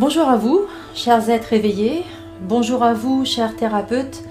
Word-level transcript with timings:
Bonjour 0.00 0.30
à 0.30 0.38
vous, 0.38 0.62
chers 0.94 1.28
êtres 1.28 1.52
éveillés. 1.52 2.04
Bonjour 2.48 2.82
à 2.82 2.94
vous, 2.94 3.26
chers 3.26 3.54
thérapeutes 3.54 4.22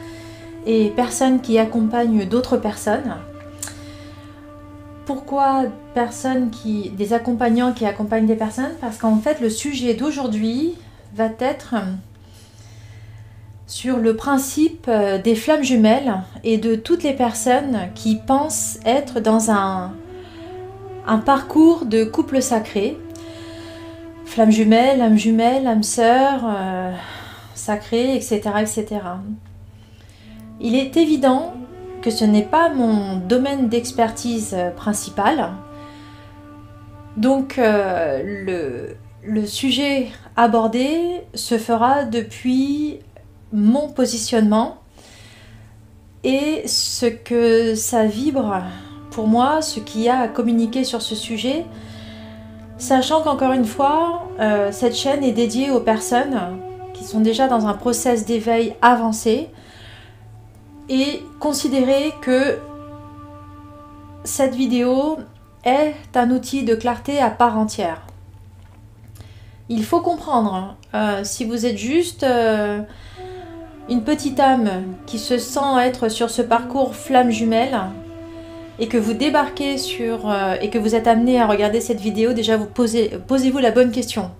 et 0.66 0.90
personnes 0.96 1.42
qui 1.42 1.60
accompagnent 1.60 2.25
d'autres 2.25 2.58
personnes. 2.58 3.17
Pourquoi 5.05 5.66
personnes 5.93 6.50
qui, 6.50 6.90
des 6.90 7.13
accompagnants 7.13 7.71
qui 7.71 7.85
accompagnent 7.85 8.25
des 8.25 8.36
personnes? 8.36 8.71
Parce 8.82 8.97
qu'en 8.97 9.18
fait, 9.18 9.41
le 9.41 9.52
sujet 9.52 9.93
d'aujourd'hui 9.93 10.73
va 11.13 11.27
être 11.38 11.75
sur 13.67 13.97
le 13.97 14.15
principe 14.15 14.88
euh, 14.88 15.21
des 15.21 15.36
flammes 15.36 15.63
jumelles 15.63 16.15
et 16.43 16.57
de 16.57 16.73
toutes 16.73 17.04
les 17.04 17.13
personnes 17.13 17.89
qui 17.93 18.15
pensent 18.15 18.79
être 18.86 19.20
dans 19.20 19.51
un, 19.51 19.93
un 21.05 21.20
parcours 21.20 21.86
de 21.86 22.05
couple 22.05 22.41
sacré. 22.41 22.97
Flammes 24.30 24.52
jumelles, 24.52 25.02
âme 25.02 25.18
jumelle, 25.18 25.66
âme 25.66 25.82
sœur, 25.82 26.41
euh, 26.45 26.91
sacré, 27.55 28.16
etc., 28.16 28.41
etc. 28.62 28.86
Il 30.62 30.76
est 30.76 30.95
évident 30.98 31.53
que 32.03 32.12
ce 32.12 32.26
n'est 32.26 32.44
pas 32.44 32.70
mon 32.70 33.17
domaine 33.17 33.70
d'expertise 33.70 34.53
euh, 34.53 34.70
principal. 34.70 35.50
Donc 37.17 37.55
le, 37.58 38.95
le 39.26 39.45
sujet 39.48 40.09
abordé 40.38 41.22
se 41.34 41.58
fera 41.58 42.05
depuis 42.05 43.00
mon 43.52 43.89
positionnement 43.89 44.77
et 46.23 46.61
ce 46.67 47.08
que 47.08 47.73
ça 47.73 48.05
vibre 48.05 48.61
pour 49.09 49.27
moi, 49.27 49.64
ce 49.64 49.80
qu'il 49.80 50.02
y 50.02 50.08
a 50.08 50.20
à 50.20 50.27
communiquer 50.27 50.84
sur 50.84 51.02
ce 51.02 51.16
sujet, 51.16 51.66
sachant 52.79 53.21
qu'encore 53.21 53.51
une 53.51 53.65
fois, 53.65 54.23
euh, 54.39 54.71
cette 54.71 54.95
chaîne 54.95 55.23
est 55.23 55.33
dédiée 55.33 55.69
aux 55.69 55.81
personnes 55.81 56.39
qui 56.93 57.03
sont 57.03 57.19
déjà 57.19 57.47
dans 57.47 57.67
un 57.67 57.73
process 57.73 58.25
d'éveil 58.25 58.75
avancé 58.81 59.49
et 60.89 61.21
considérer 61.39 62.13
que 62.21 62.58
cette 64.23 64.55
vidéo 64.55 65.17
est 65.63 65.94
un 66.16 66.31
outil 66.31 66.63
de 66.63 66.73
clarté 66.73 67.19
à 67.19 67.30
part 67.30 67.58
entière. 67.58 68.02
Il 69.67 69.86
faut 69.86 70.02
comprendre, 70.02 70.75
euh, 70.95 71.21
si 71.23 71.45
vous 71.45 71.66
êtes 71.66 71.77
juste 71.77 72.23
euh, 72.23 72.81
une 73.88 74.03
petite 74.03 74.39
âme 74.39 74.69
qui 75.05 75.19
se 75.19 75.38
sent 75.38 75.59
être 75.81 76.09
sur 76.09 76.30
ce 76.30 76.41
parcours 76.41 76.95
flamme 76.95 77.30
jumelle 77.30 77.80
et 78.80 78.88
que 78.88 78.97
vous 78.97 79.13
débarquez 79.13 79.77
sur 79.77 80.30
euh, 80.30 80.55
et 80.61 80.69
que 80.69 80.77
vous 80.77 80.95
êtes 80.95 81.08
amené 81.08 81.39
à 81.39 81.47
regarder 81.47 81.81
cette 81.81 81.99
vidéo, 81.99 82.33
déjà 82.33 82.58
vous 82.58 82.66
posez 82.66 83.09
posez-vous 83.27 83.59
la 83.59 83.71
bonne 83.71 83.91
question. 83.91 84.31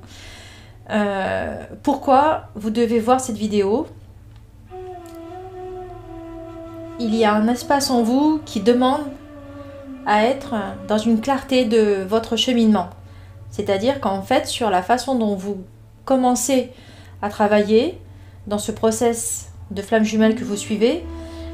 Euh, 0.90 1.64
pourquoi 1.84 2.46
vous 2.56 2.70
devez 2.70 3.00
voir 3.00 3.20
cette 3.20 3.38
vidéo? 3.38 3.88
Il 7.00 7.16
y 7.16 7.24
a 7.24 7.34
un 7.34 7.48
espace 7.48 7.92
en 7.92 8.02
vous 8.02 8.42
qui 8.46 8.60
demande 8.60 9.02
à 10.06 10.26
être 10.26 10.56
dans 10.88 10.98
une 10.98 11.22
clarté 11.22 11.66
de 11.66 12.04
votre 12.08 12.36
cheminement. 12.36 12.90
C'est-à-dire 13.52 14.00
qu'en 14.00 14.22
fait, 14.22 14.48
sur 14.48 14.70
la 14.70 14.82
façon 14.82 15.16
dont 15.16 15.36
vous 15.36 15.64
commencez 16.06 16.72
à 17.22 17.30
travailler, 17.30 18.00
dans 18.48 18.58
ce 18.58 18.72
process 18.72 19.52
de 19.72 19.82
flamme 19.82 20.04
jumelle 20.04 20.36
que 20.36 20.44
vous 20.44 20.58
suivez. 20.58 21.06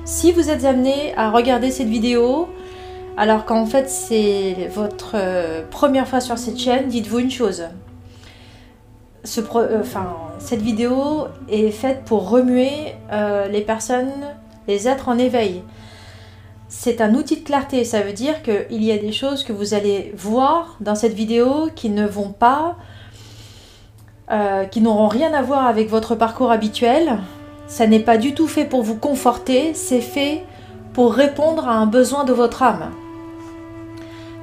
Si 0.05 0.31
vous 0.31 0.49
êtes 0.49 0.65
amené 0.65 1.13
à 1.17 1.29
regarder 1.29 1.71
cette 1.71 1.87
vidéo, 1.87 2.47
alors 3.17 3.45
qu'en 3.45 3.65
fait 3.65 3.89
c'est 3.89 4.69
votre 4.73 5.11
euh, 5.15 5.63
première 5.69 6.07
fois 6.07 6.19
sur 6.19 6.37
cette 6.37 6.59
chaîne, 6.59 6.87
dites-vous 6.87 7.19
une 7.19 7.31
chose. 7.31 7.63
Euh, 9.37 9.83
cette 10.37 10.61
vidéo 10.61 11.25
est 11.49 11.71
faite 11.71 12.03
pour 12.05 12.29
remuer 12.29 12.69
euh, 13.11 13.47
les 13.47 13.61
personnes, 13.61 14.11
les 14.67 14.87
êtres 14.87 15.09
en 15.09 15.17
éveil. 15.17 15.63
C'est 16.67 16.99
un 16.99 17.15
outil 17.15 17.37
de 17.37 17.43
clarté, 17.43 17.85
ça 17.85 18.01
veut 18.01 18.13
dire 18.13 18.43
qu'il 18.43 18.83
y 18.83 18.91
a 18.91 18.97
des 18.97 19.11
choses 19.11 19.43
que 19.43 19.53
vous 19.53 19.73
allez 19.73 20.13
voir 20.17 20.75
dans 20.81 20.95
cette 20.95 21.13
vidéo 21.13 21.69
qui 21.75 21.89
ne 21.89 22.05
vont 22.05 22.31
pas 22.31 22.75
qui 24.71 24.81
n'auront 24.81 25.07
rien 25.07 25.31
à 25.35 25.43
voir 25.43 25.67
avec 25.67 25.87
votre 25.87 26.15
parcours 26.15 26.51
habituel. 26.51 27.19
Ça 27.67 27.85
n'est 27.85 27.99
pas 27.99 28.17
du 28.17 28.33
tout 28.33 28.47
fait 28.47 28.65
pour 28.65 28.81
vous 28.81 28.97
conforter, 28.97 29.75
c'est 29.75 30.01
fait 30.01 30.43
pour 30.93 31.13
répondre 31.13 31.67
à 31.67 31.73
un 31.73 31.85
besoin 31.85 32.23
de 32.23 32.33
votre 32.33 32.63
âme. 32.63 32.89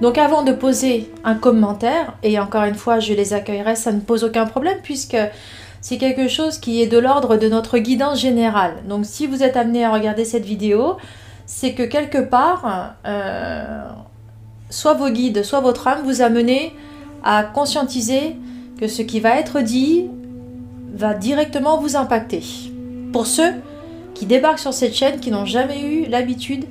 Donc 0.03 0.19
avant 0.19 0.43
de 0.43 0.51
poser 0.51 1.09
un 1.23 1.37
commentaire, 1.37 2.15
et 2.25 2.41
encore 2.41 2.65
une 2.65 2.75
fois 2.75 2.99
je 2.99 3.15
les 3.15 3.35
accueillerai, 3.35 3.77
ça 3.77 3.93
ne 3.93 4.01
pose 4.01 4.25
aucun 4.25 4.47
problème 4.47 4.79
puisque 4.83 5.17
c'est 5.81 5.97
quelque 5.97 6.27
chose 6.27 6.59
qui 6.59 6.83
est 6.83 6.89
de 6.89 6.99
l'ordre 6.99 7.37
de 7.37 7.49
notre 7.49 7.79
guidance 7.79 8.21
générale. 8.21 8.75
Donc 8.89 9.07
si 9.07 9.29
vous 9.29 9.45
êtes 9.45 9.57
amené 9.57 9.85
à 9.85 9.93
regarder 9.93 10.25
cette 10.25 10.45
vidéo, 10.45 10.97
c'est 11.47 11.75
que 11.75 11.85
quelque 11.85 12.19
part, 12.19 12.97
euh, 13.07 13.85
soit 14.71 14.95
vos 14.95 15.09
guides, 15.09 15.45
soit 15.45 15.61
votre 15.61 15.87
âme 15.87 16.03
vous 16.05 16.21
a 16.21 16.31
mené 16.31 16.75
à 17.23 17.45
conscientiser 17.45 18.35
que 18.81 18.89
ce 18.89 19.03
qui 19.03 19.21
va 19.21 19.39
être 19.39 19.61
dit 19.61 20.09
va 20.93 21.15
directement 21.15 21.79
vous 21.79 21.95
impacter. 21.95 22.43
Pour 23.12 23.29
ceux 23.29 23.53
qui 24.15 24.27
débarquent 24.27 24.59
sur 24.59 24.75
cette 24.75 24.95
chaîne, 24.95 25.21
qui 25.21 25.31
n'ont 25.31 25.47
jamais 25.47 25.81
eu 25.81 26.07
l'habitude 26.09 26.65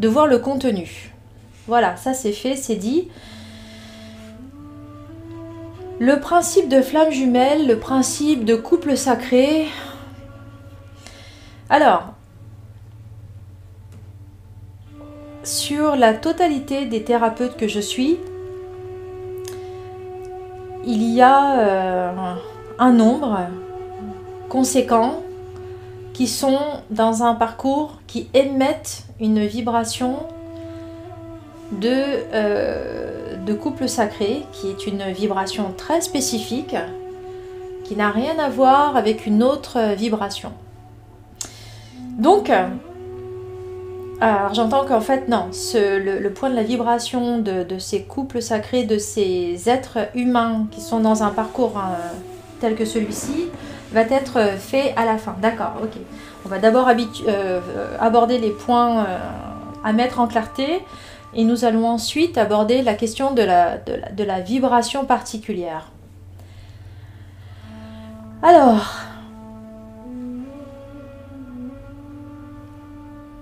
de 0.00 0.08
voir 0.08 0.26
le 0.26 0.38
contenu. 0.38 1.11
Voilà, 1.66 1.96
ça 1.96 2.12
c'est 2.14 2.32
fait, 2.32 2.56
c'est 2.56 2.76
dit. 2.76 3.08
Le 6.00 6.18
principe 6.18 6.68
de 6.68 6.82
flamme 6.82 7.12
jumelle, 7.12 7.68
le 7.68 7.78
principe 7.78 8.44
de 8.44 8.56
couple 8.56 8.96
sacré. 8.96 9.68
Alors, 11.70 12.14
sur 15.44 15.96
la 15.96 16.14
totalité 16.14 16.86
des 16.86 17.04
thérapeutes 17.04 17.56
que 17.56 17.68
je 17.68 17.80
suis, 17.80 18.18
il 20.84 21.02
y 21.04 21.22
a 21.22 21.58
euh, 21.60 22.34
un 22.78 22.92
nombre 22.92 23.38
conséquent 24.48 25.22
qui 26.12 26.26
sont 26.26 26.58
dans 26.90 27.22
un 27.22 27.34
parcours 27.34 28.00
qui 28.06 28.28
émettent 28.34 29.04
une 29.20 29.46
vibration 29.46 30.26
de, 31.72 31.88
euh, 32.32 33.36
de 33.36 33.54
couple 33.54 33.88
sacré, 33.88 34.42
qui 34.52 34.68
est 34.68 34.86
une 34.86 35.12
vibration 35.12 35.72
très 35.76 36.00
spécifique, 36.00 36.76
qui 37.84 37.96
n'a 37.96 38.10
rien 38.10 38.38
à 38.38 38.48
voir 38.48 38.96
avec 38.96 39.26
une 39.26 39.42
autre 39.42 39.94
vibration. 39.94 40.52
Donc, 42.18 42.50
alors 44.20 44.54
j'entends 44.54 44.84
qu'en 44.84 45.00
fait 45.00 45.26
non, 45.26 45.46
le, 45.74 46.28
point 46.28 46.48
de 46.48 46.54
la 46.54 46.62
vibration 46.62 47.38
de, 47.38 47.78
ces 47.78 48.02
couples 48.02 48.40
sacrés, 48.40 48.84
de 48.84 48.96
ces 48.96 49.68
êtres 49.68 49.98
humains 50.14 50.68
qui 50.70 50.80
sont 50.80 51.00
dans 51.00 51.24
un 51.24 51.30
parcours 51.30 51.76
euh, 51.78 51.96
tel 52.60 52.76
que 52.76 52.84
celui-ci, 52.84 53.48
va 53.92 54.02
être 54.02 54.38
fait 54.58 54.94
à 54.96 55.04
la 55.04 55.18
fin. 55.18 55.34
D'accord, 55.42 55.74
ok. 55.82 55.98
On 56.44 56.48
va 56.48 56.58
d'abord 56.58 56.88
euh, 56.88 57.60
aborder 58.00 58.38
les 58.38 58.50
points 58.50 59.00
euh, 59.00 59.18
à 59.84 59.92
mettre 59.92 60.20
en 60.20 60.28
clarté 60.28 60.82
et 61.34 61.44
nous 61.44 61.64
allons 61.64 61.88
ensuite 61.88 62.38
aborder 62.38 62.82
la 62.82 62.94
question 62.94 63.32
de 63.32 63.42
la, 63.42 63.78
de 63.78 64.24
la 64.24 64.40
vibration 64.40 65.04
particulière. 65.04 65.90
Alors, 68.42 69.02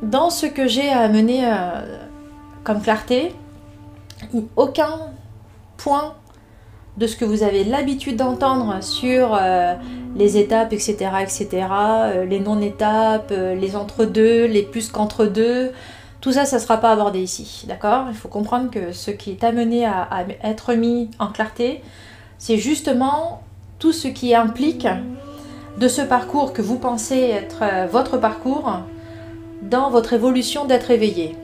dans 0.02 0.30
ce 0.30 0.46
que 0.46 0.66
j'ai 0.66 0.88
à 0.90 1.00
amener 1.00 1.46
euh, 1.46 1.80
comme 2.64 2.82
clarté, 2.82 3.32
aucun 4.56 5.12
point 5.76 6.14
de 6.96 7.06
ce 7.06 7.16
que 7.16 7.24
vous 7.24 7.42
avez 7.42 7.64
l'habitude 7.64 8.16
d'entendre 8.16 8.82
sur 8.82 9.34
euh, 9.34 9.74
les 10.16 10.36
étapes, 10.36 10.72
etc., 10.72 10.96
etc., 11.22 11.48
euh, 11.72 12.24
les 12.26 12.40
non-étapes, 12.40 13.32
les 13.32 13.76
entre-deux, 13.76 14.44
les 14.46 14.62
plus 14.62 14.90
qu'entre-deux, 14.90 15.72
tout 16.20 16.32
ça, 16.32 16.44
ça 16.44 16.56
ne 16.56 16.60
sera 16.60 16.76
pas 16.76 16.92
abordé 16.92 17.20
ici, 17.20 17.64
d'accord? 17.66 18.06
Il 18.08 18.14
faut 18.14 18.28
comprendre 18.28 18.70
que 18.70 18.92
ce 18.92 19.10
qui 19.10 19.30
est 19.30 19.44
amené 19.44 19.86
à, 19.86 20.26
être 20.42 20.74
mis 20.74 21.10
en 21.18 21.28
clarté, 21.28 21.82
c'est 22.38 22.58
justement 22.58 23.42
tout 23.78 23.92
ce 23.92 24.08
qui 24.08 24.34
implique 24.34 24.86
de 25.78 25.88
ce 25.88 26.02
parcours 26.02 26.52
que 26.52 26.60
vous 26.60 26.78
pensez 26.78 27.18
être 27.18 27.64
votre 27.90 28.18
parcours, 28.18 28.80
dans 29.62 29.90
votre 29.90 30.12
évolution 30.12 30.64
d'être 30.64 30.90
éveillé. 30.90 31.36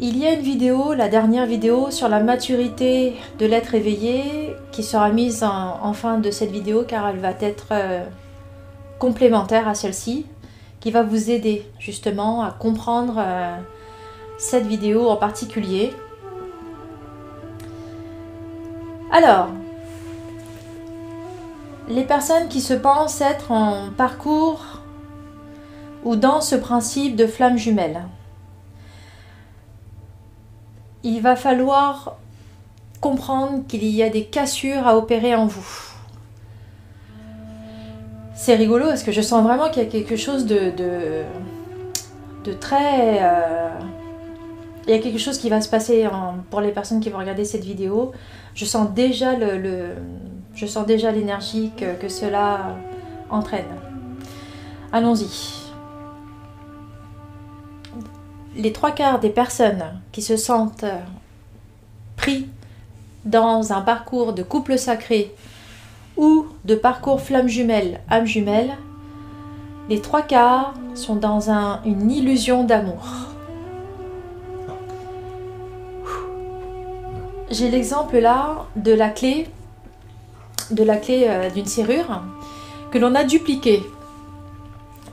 Il 0.00 0.16
y 0.16 0.26
a 0.26 0.32
une 0.32 0.42
vidéo, 0.42 0.94
la 0.94 1.08
dernière 1.08 1.46
vidéo 1.46 1.90
sur 1.90 2.08
la 2.08 2.20
maturité 2.20 3.16
de 3.38 3.46
l'être 3.46 3.74
éveillé 3.74 4.54
qui 4.70 4.84
sera 4.84 5.10
mise 5.10 5.42
en, 5.42 5.92
fin 5.92 6.18
de 6.18 6.30
cette 6.30 6.52
vidéo 6.52 6.84
car 6.86 7.08
elle 7.08 7.18
va 7.18 7.32
être 7.40 7.68
euh, 7.72 8.04
complémentaire 9.00 9.66
à 9.66 9.74
celle-ci 9.74 10.26
qui 10.80 10.90
va 10.90 11.02
vous 11.02 11.30
aider 11.30 11.68
justement 11.78 12.42
à 12.42 12.52
comprendre 12.52 13.14
euh, 13.18 13.56
cette 14.38 14.66
vidéo 14.66 15.08
en 15.08 15.16
particulier. 15.16 15.92
Alors, 19.10 19.48
les 21.88 22.04
personnes 22.04 22.48
qui 22.48 22.60
se 22.60 22.74
pensent 22.74 23.20
être 23.20 23.50
en 23.50 23.90
parcours 23.96 24.82
ou 26.04 26.16
dans 26.16 26.40
ce 26.40 26.54
principe 26.54 27.16
de 27.16 27.26
flamme 27.26 27.56
jumelle, 27.56 28.04
il 31.02 31.20
va 31.22 31.36
falloir 31.36 32.16
comprendre 33.00 33.66
qu'il 33.66 33.84
y 33.84 34.02
a 34.02 34.10
des 34.10 34.24
cassures 34.24 34.86
à 34.86 34.96
opérer 34.96 35.34
en 35.34 35.46
vous. 35.46 35.87
C'est 38.40 38.54
rigolo 38.54 38.86
parce 38.86 39.02
que 39.02 39.10
je 39.10 39.20
sens 39.20 39.42
vraiment 39.42 39.68
qu'il 39.68 39.82
y 39.82 39.86
a 39.86 39.88
quelque 39.88 40.14
chose 40.14 40.46
de, 40.46 40.70
très... 42.60 43.18
Euh, 43.20 43.68
il 44.86 44.94
y 44.94 44.96
a 44.96 45.00
quelque 45.00 45.18
chose 45.18 45.38
qui 45.38 45.50
va 45.50 45.60
se 45.60 45.68
passer 45.68 46.08
pour 46.48 46.60
les 46.60 46.70
personnes 46.70 47.00
qui 47.00 47.10
vont 47.10 47.18
regarder 47.18 47.44
cette 47.44 47.64
vidéo. 47.64 48.12
Je 48.54 48.64
sens 48.64 48.94
déjà 48.94 49.34
le, 49.34 49.96
je 50.54 50.66
sens 50.66 50.86
déjà 50.86 51.10
l'énergie 51.10 51.72
que 51.76 52.08
cela 52.08 52.76
entraîne. 53.28 53.66
Allons-y. 54.92 55.64
Les 58.56 58.72
trois 58.72 58.92
quarts 58.92 59.18
des 59.18 59.30
personnes 59.30 60.00
qui 60.12 60.22
se 60.22 60.36
sentent 60.36 60.84
pris 62.16 62.46
dans 63.24 63.72
un 63.72 63.80
parcours 63.80 64.32
de 64.32 64.44
couple 64.44 64.78
sacré 64.78 65.34
ou 66.18 66.46
de 66.64 66.74
parcours 66.74 67.22
flamme 67.22 67.48
jumelle, 67.48 68.00
âme 68.10 68.26
jumelle, 68.26 68.76
les 69.88 70.00
trois 70.00 70.20
quarts 70.20 70.74
sont 70.94 71.16
dans 71.16 71.48
une 71.86 72.10
illusion 72.10 72.64
d'amour. 72.64 73.08
J'ai 77.50 77.70
l'exemple 77.70 78.18
là 78.18 78.66
de 78.76 78.92
la 78.92 79.08
clé, 79.08 79.48
de 80.70 80.82
la 80.82 80.96
clé 80.96 81.24
euh, 81.26 81.48
d'une 81.48 81.64
serrure 81.64 82.20
que 82.90 82.98
l'on 82.98 83.14
a 83.14 83.24
dupliquée. 83.24 83.82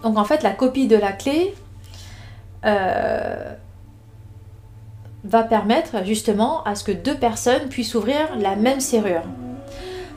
Donc 0.03 0.17
en 0.17 0.25
fait, 0.25 0.43
la 0.43 0.51
copie 0.51 0.87
de 0.87 0.97
la 0.97 1.13
clé 1.13 1.55
euh, 2.65 3.53
va 5.23 5.43
permettre 5.43 6.03
justement 6.03 6.61
à 6.63 6.75
ce 6.75 6.83
que 6.83 6.91
deux 6.91 7.15
personnes 7.15 7.69
puissent 7.69 7.95
ouvrir 7.95 8.35
la 8.37 8.57
même 8.57 8.81
serrure. 8.81 9.23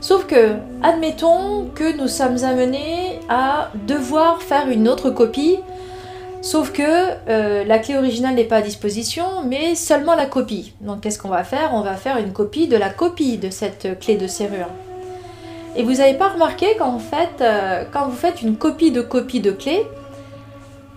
Sauf 0.01 0.27
que, 0.27 0.55
admettons 0.83 1.71
que 1.75 1.97
nous 1.97 2.07
sommes 2.07 2.45
amenés 2.45 3.19
à 3.29 3.71
devoir 3.87 4.43
faire 4.43 4.69
une 4.69 4.89
autre 4.89 5.11
copie, 5.11 5.59
sauf 6.41 6.73
que 6.73 6.83
euh, 7.29 7.65
la 7.65 7.81
clé 7.81 7.97
originale 7.97 8.37
n'est 8.37 8.45
pas 8.45 8.59
à 8.59 8.63
disposition, 8.63 9.25
mais 9.45 9.75
seulement 9.75 10.15
la 10.15 10.27
copie. 10.27 10.73
Donc 10.81 11.01
qu'est-ce 11.01 11.19
qu'on 11.19 11.29
va 11.29 11.43
faire? 11.43 11.71
On 11.75 11.81
va 11.81 11.95
faire 11.95 12.19
une 12.19 12.33
copie 12.33 12.69
de 12.69 12.77
la 12.77 12.91
copie 12.91 13.39
de 13.39 13.51
cette 13.51 13.99
clé 13.99 14.17
de 14.17 14.29
serrure. 14.29 14.69
Et 15.75 15.83
vous 15.83 15.95
n'avez 15.95 16.15
pas 16.15 16.29
remarqué 16.29 16.77
qu'en 16.79 17.01
fait, 17.01 17.41
euh, 17.41 17.85
quand 17.93 18.07
vous 18.09 18.17
faites 18.17 18.41
une 18.41 18.57
copie 18.57 18.93
de 18.93 19.01
copie 19.01 19.41
de 19.41 19.51
clé, 19.51 19.85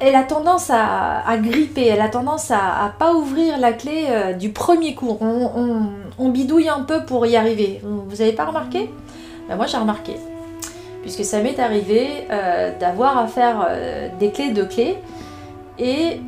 elle 0.01 0.15
a 0.15 0.24
tendance 0.24 0.71
à, 0.74 1.38
gripper, 1.38 1.86
elle 1.86 2.01
a 2.01 2.09
tendance 2.09 2.50
à, 2.50 2.92
ne 2.94 3.00
pas 3.00 3.13
ouvrir 3.13 3.59
la 3.59 3.71
clé 3.71 4.06
euh, 4.09 4.33
du 4.33 4.50
premier 4.50 4.95
coup. 4.95 5.18
On, 5.21 6.30
bidouille 6.30 6.69
un 6.69 6.81
peu 6.81 7.06
pour 7.06 7.25
y 7.25 7.36
arriver. 7.36 7.81
Vous 7.83 8.15
n'avez 8.18 8.33
pas 8.33 8.45
remarqué? 8.45 8.89
Ben, 9.48 9.56
Moi 9.56 9.68
j'ai 9.68 9.77
remarqué. 9.77 10.15
Puisque 11.01 11.24
ça 11.24 11.42
m'est 11.42 11.59
arrivé 11.59 12.27
euh, 12.31 12.77
d'avoir 12.80 13.18
à 13.18 13.27
faire 13.27 13.65
euh, 13.68 14.09
des 14.19 14.31
clés 14.31 14.51
de 14.51 14.63
clés. 14.63 14.98
Et 15.77 16.19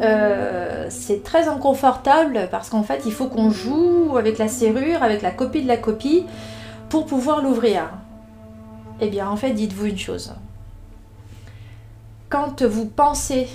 c'est 0.90 1.24
très 1.24 1.48
inconfortable 1.48 2.48
parce 2.50 2.70
qu'en 2.70 2.82
fait 2.84 3.04
il 3.06 3.12
faut 3.12 3.28
qu'on 3.28 3.52
joue 3.52 4.16
avec 4.18 4.38
la 4.38 4.48
serrure, 4.48 5.04
avec 5.04 5.22
la 5.22 5.32
copie 5.32 5.62
de 5.62 5.68
la 5.68 5.78
copie 5.78 6.26
pour 6.90 7.06
pouvoir 7.06 7.44
l'ouvrir. 7.44 7.90
Eh 9.00 9.10
bien 9.10 9.30
en 9.30 9.36
fait 9.36 9.52
dites-vous 9.52 9.88
une 9.88 9.98
chose 9.98 10.34
quand 12.34 12.64
vous 12.64 12.88
pensez 12.88 13.48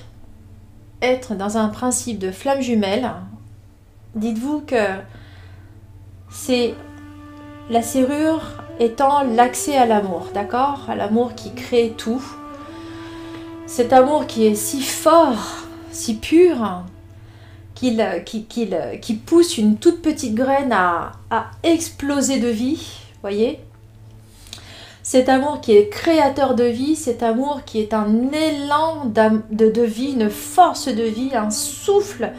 être 1.03 1.35
dans 1.35 1.57
un 1.57 1.69
principe 1.69 2.19
de 2.19 2.31
flamme 2.31 2.61
jumelle, 2.61 3.11
dites-vous 4.15 4.61
que 4.61 4.85
c'est 6.31 6.75
la 7.71 7.83
serrure 7.83 8.43
étant 8.81 9.23
l'accès 9.23 9.77
à 9.77 9.87
l'amour, 9.87 10.29
d'accord? 10.35 10.87
À 10.89 10.97
l'amour 10.97 11.35
qui 11.35 11.53
crée 11.53 11.95
tout. 11.97 12.23
Cet 13.67 13.93
amour 13.93 14.27
qui 14.27 14.47
est 14.47 14.55
si 14.55 14.83
fort, 14.83 15.67
si 15.91 16.15
pur, 16.15 16.85
qu'il 17.75 18.05
qui, 18.25 19.15
pousse 19.15 19.59
une 19.59 19.77
toute 19.77 20.03
petite 20.03 20.35
graine 20.35 20.73
à, 20.73 21.13
à 21.31 21.51
exploser 21.63 22.41
de 22.41 22.49
vie, 22.49 22.99
voyez? 23.21 23.61
Cet 25.11 25.31
amour 25.31 25.63
qui 25.63 25.73
est 25.73 25.89
créateur 25.89 26.55
de 26.55 26.65
vie, 26.65 26.95
cet 26.95 27.23
amour 27.23 27.63
qui 27.65 27.81
est 27.81 27.95
un 27.95 28.31
élan 28.31 29.07
de, 29.07 29.71
de 29.71 29.81
vie, 29.81 30.13
une 30.13 30.29
force 30.29 30.89
de 30.89 31.03
vie, 31.03 31.31
un 31.35 31.49
souffle 31.49 32.31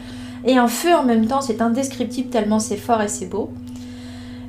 et 0.44 0.56
un 0.56 0.68
feu 0.68 0.94
en 0.94 1.02
même 1.02 1.26
temps, 1.26 1.40
c'est 1.40 1.62
indescriptible 1.62 2.30
tellement 2.30 2.60
c'est 2.60 2.76
fort 2.76 3.02
et 3.02 3.08
c'est 3.08 3.26
beau. 3.26 3.50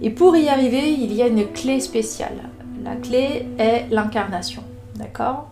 Et 0.04 0.12
pour 0.12 0.38
y 0.38 0.50
arriver, 0.50 0.92
il 0.92 1.12
y 1.16 1.24
a 1.24 1.28
une 1.30 1.52
clé 1.52 1.80
spéciale. 1.80 2.38
La 2.84 2.96
clé 2.96 3.48
est 3.58 3.88
l'incarnation, 3.90 4.62
d'accord? 4.98 5.50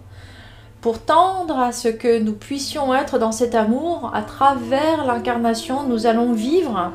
Pour 0.79 0.99
tendre 0.99 1.57
à 1.57 1.71
ce 1.71 1.87
que 1.87 2.19
nous 2.19 2.33
puissions 2.33 2.93
être 2.93 3.17
dans 3.17 3.31
cet 3.31 3.55
amour, 3.55 4.11
à 4.13 4.21
travers 4.21 5.07
l'incarnation, 5.07 5.87
nous 5.87 6.05
allons 6.05 6.33
vivre 6.33 6.91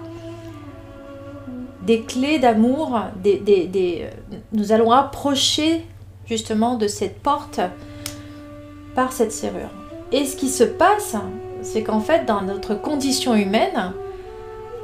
des 1.87 2.03
clés 2.03 2.39
d'amour, 2.39 2.99
des, 3.23 4.09
nous 4.53 4.73
allons 4.73 4.91
approcher 4.91 5.85
justement 6.27 6.77
de 6.77 6.89
cette 6.89 7.21
porte 7.21 7.61
par 8.95 9.13
cette 9.13 9.33
serrure. 9.33 9.71
Et 10.13 10.25
ce 10.25 10.37
qui 10.37 10.49
se 10.49 10.65
passe, 10.65 11.17
c'est 11.63 11.83
qu'en 11.83 12.01
fait, 12.01 12.25
dans 12.25 12.43
notre 12.43 12.75
condition 12.75 13.35
humaine, 13.35 13.93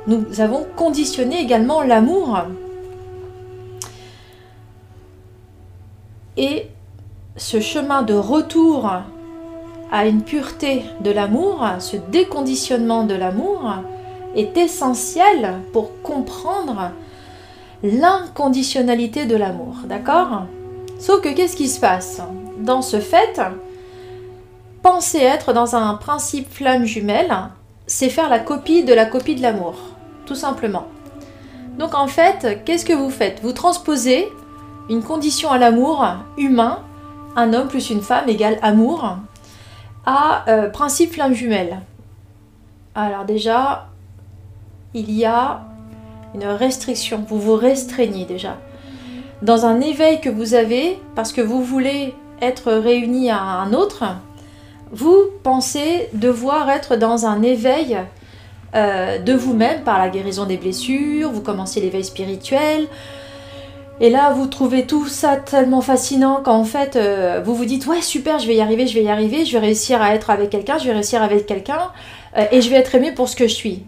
nous 0.07 0.41
avons 0.41 0.67
conditionné 0.77 1.41
également 1.41 1.83
l'amour. 1.83 2.39
Et 6.37 6.67
ce 7.37 7.61
chemin 7.61 8.03
de 8.03 8.15
retour 8.15 8.91
à 9.93 10.07
une 10.07 10.23
pureté 10.23 10.85
de 11.01 11.11
l'amour, 11.11 11.67
ce 11.79 11.97
déconditionnement 11.97 13.05
de 13.05 13.15
l'amour, 13.15 13.75
est 14.35 14.57
essentiel 14.57 15.55
pour 15.73 16.03
comprendre 16.03 16.91
l'inconditionnalité 17.83 19.27
de 19.27 19.37
l'amour, 19.37 19.77
d'accord? 19.87 20.43
Sauf 20.99 21.21
que 21.21 21.31
qu'est-ce 21.31 21.57
qui 21.57 21.69
se 21.69 21.81
passe? 21.81 22.21
Dans 22.59 22.83
ce 22.83 23.01
fait, 23.01 23.41
penser 24.83 25.19
être 25.19 25.53
dans 25.53 25.77
un 25.77 25.95
principe 25.95 26.53
flamme 26.53 26.85
jumelle, 26.85 27.35
c'est 27.87 28.11
faire 28.11 28.29
la 28.29 28.39
copie 28.39 28.85
de 28.85 28.93
la 28.93 29.07
copie 29.07 29.35
de 29.35 29.43
l'amour, 29.43 29.75
tout 30.27 30.35
simplement. 30.35 30.87
Donc 31.79 31.95
en 31.95 32.07
fait, 32.07 32.63
qu'est-ce 32.65 32.85
que 32.85 32.93
vous 32.93 33.11
faites? 33.11 33.41
Vous 33.43 33.53
transposez 33.53 34.29
une 34.91 35.03
condition 35.03 35.51
à 35.51 35.59
l'amour 35.59 36.07
humain, 36.37 36.81
un 37.37 37.55
homme 37.55 37.69
plus 37.69 37.91
une 37.91 38.03
femme 38.03 38.29
égale 38.29 38.59
amour, 38.63 39.17
à 40.05 40.45
euh, 40.49 40.69
principe 40.69 41.13
flamme 41.13 41.33
jumelle. 41.33 41.81
Alors 42.95 43.25
déjà, 43.25 43.90
il 44.95 45.11
y 45.13 45.25
a 45.25 45.63
une 46.35 46.45
restriction, 46.45 47.25
vous 47.29 47.39
vous 47.39 47.57
restreignez 47.57 48.25
déjà. 48.25 48.57
Dans 49.43 49.67
un 49.67 49.81
éveil 49.81 50.21
que 50.21 50.29
vous 50.29 50.55
avez, 50.55 50.99
parce 51.15 51.33
que 51.33 51.41
vous 51.41 51.63
voulez 51.63 52.15
être 52.43 52.73
réunis 52.73 53.31
à 53.31 53.41
un 53.41 53.73
autre, 53.73 54.05
vous 54.93 55.25
pensez 55.43 56.09
devoir 56.13 56.71
être 56.71 56.97
dans 56.97 57.27
un 57.27 57.43
éveil 57.43 57.99
euh, 58.75 59.19
de 59.19 59.33
vous-même 59.33 59.83
par 59.83 59.99
la 59.99 60.09
guérison 60.09 60.45
des 60.45 60.57
blessures, 60.57 61.31
vous 61.31 61.43
commencez 61.43 61.81
l'éveil 61.81 62.05
spirituel, 62.05 62.87
et 64.03 64.09
là, 64.09 64.33
vous 64.33 64.47
trouvez 64.47 64.87
tout 64.87 65.07
ça 65.09 65.37
tellement 65.37 65.83
fascinant 65.83 66.41
qu'en 66.43 66.65
fait, 66.65 66.97
euh, 66.97 67.43
vous 67.45 67.55
vous 67.55 67.67
dites 67.67 67.87
ouais 67.87 68.01
super, 68.01 68.39
je 68.39 68.47
vais 68.47 68.55
y 68.57 68.61
arriver, 68.63 68.87
je 68.87 68.95
vais 68.95 69.05
y 69.05 69.11
arriver, 69.11 69.45
je 69.45 69.53
vais 69.53 69.59
réussir 69.59 70.01
à 70.01 70.15
être 70.15 70.31
avec 70.31 70.49
quelqu'un, 70.49 70.79
je 70.79 70.87
vais 70.87 70.93
réussir 70.93 71.23
avec 71.23 71.45
quelqu'un, 71.45 71.91
euh, 72.39 72.47
et 72.51 72.63
je 72.63 72.71
vais 72.71 72.77
être 72.77 72.95
aimé 72.95 73.13
pour 73.13 73.29
ce 73.29 73.37
que 73.37 73.47
je 73.47 73.55
suis. 73.55 73.83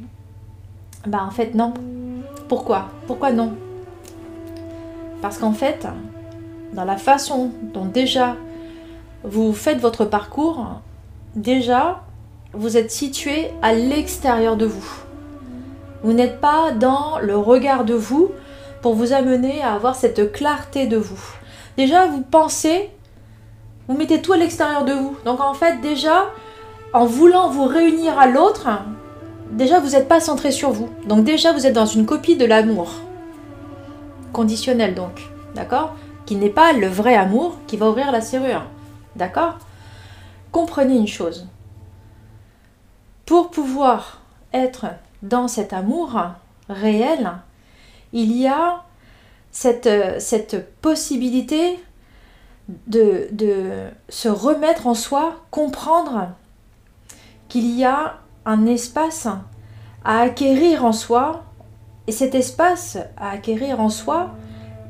Bah 1.06 1.24
en 1.26 1.30
fait 1.30 1.54
non. 1.54 1.74
Pourquoi? 2.48 2.88
Pourquoi 3.06 3.32
non? 3.32 3.54
Parce 5.20 5.38
qu'en 5.38 5.52
fait, 5.52 5.86
dans 6.72 6.84
la 6.84 6.96
façon 6.96 7.50
dont 7.74 7.86
déjà 7.86 8.36
vous 9.24 9.52
faites 9.52 9.78
votre 9.78 10.04
parcours, 10.04 10.80
déjà 11.34 12.02
vous 12.52 12.76
êtes 12.76 12.90
situé 12.90 13.50
à 13.62 13.72
l'extérieur 13.72 14.56
de 14.56 14.66
vous. 14.66 15.02
Vous 16.02 16.12
n'êtes 16.12 16.40
pas 16.40 16.72
dans 16.72 17.18
le 17.20 17.36
regard 17.36 17.84
de 17.84 17.94
vous 17.94 18.30
pour 18.82 18.94
vous 18.94 19.12
amener 19.12 19.62
à 19.62 19.74
avoir 19.74 19.94
cette 19.94 20.32
clarté 20.32 20.86
de 20.86 20.96
vous. 20.96 21.20
Déjà, 21.76 22.06
vous 22.06 22.22
pensez, 22.22 22.90
vous 23.88 23.96
mettez 23.96 24.20
tout 24.20 24.32
à 24.32 24.36
l'extérieur 24.36 24.84
de 24.84 24.92
vous. 24.92 25.16
Donc 25.24 25.40
en 25.40 25.54
fait, 25.54 25.80
déjà, 25.80 26.26
en 26.92 27.06
voulant 27.06 27.48
vous 27.48 27.64
réunir 27.64 28.18
à 28.18 28.26
l'autre, 28.26 28.68
déjà 29.52 29.78
vous 29.80 29.90
n'êtes 29.90 30.08
pas 30.08 30.20
centré 30.20 30.50
sur 30.50 30.70
vous. 30.70 30.88
Donc 31.06 31.24
déjà 31.24 31.52
vous 31.52 31.66
êtes 31.66 31.74
dans 31.74 31.86
une 31.86 32.06
copie 32.06 32.36
de 32.36 32.44
l'amour. 32.44 32.92
Conditionnel 34.32 34.94
donc. 34.94 35.30
D'accord? 35.54 35.94
Qui 36.26 36.36
n'est 36.36 36.50
pas 36.50 36.72
le 36.72 36.86
vrai 36.86 37.14
amour 37.14 37.58
qui 37.66 37.76
va 37.76 37.90
ouvrir 37.90 38.10
la 38.10 38.20
serrure. 38.20 38.64
D'accord? 39.16 39.58
Comprenez 40.50 40.96
une 40.96 41.08
chose. 41.08 41.48
Pour 43.26 43.50
pouvoir 43.50 44.22
être 44.52 44.86
dans 45.22 45.48
cet 45.48 45.72
amour 45.72 46.20
réel, 46.68 47.32
il 48.12 48.36
y 48.36 48.46
a 48.46 48.82
cette, 49.50 49.88
possibilité 50.80 51.78
de 52.86 53.28
se 54.08 54.28
remettre 54.28 54.86
en 54.86 54.94
soi, 54.94 55.36
comprendre 55.50 56.28
qu'il 57.48 57.70
y 57.76 57.84
a 57.84 58.18
un 58.44 58.66
espace 58.66 59.28
à 60.04 60.20
acquérir 60.20 60.84
en 60.84 60.92
soi, 60.92 61.44
et 62.06 62.12
cet 62.12 62.34
espace 62.34 62.98
à 63.16 63.30
acquérir 63.30 63.80
en 63.80 63.88
soi, 63.88 64.30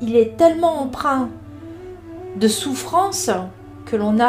il 0.01 0.17
est 0.17 0.37
tellement 0.37 0.81
empreint 0.81 1.29
de 2.37 2.49
souffrance 2.49 3.31
que 3.85 3.97
l'on 3.97 4.19
a 4.19 4.27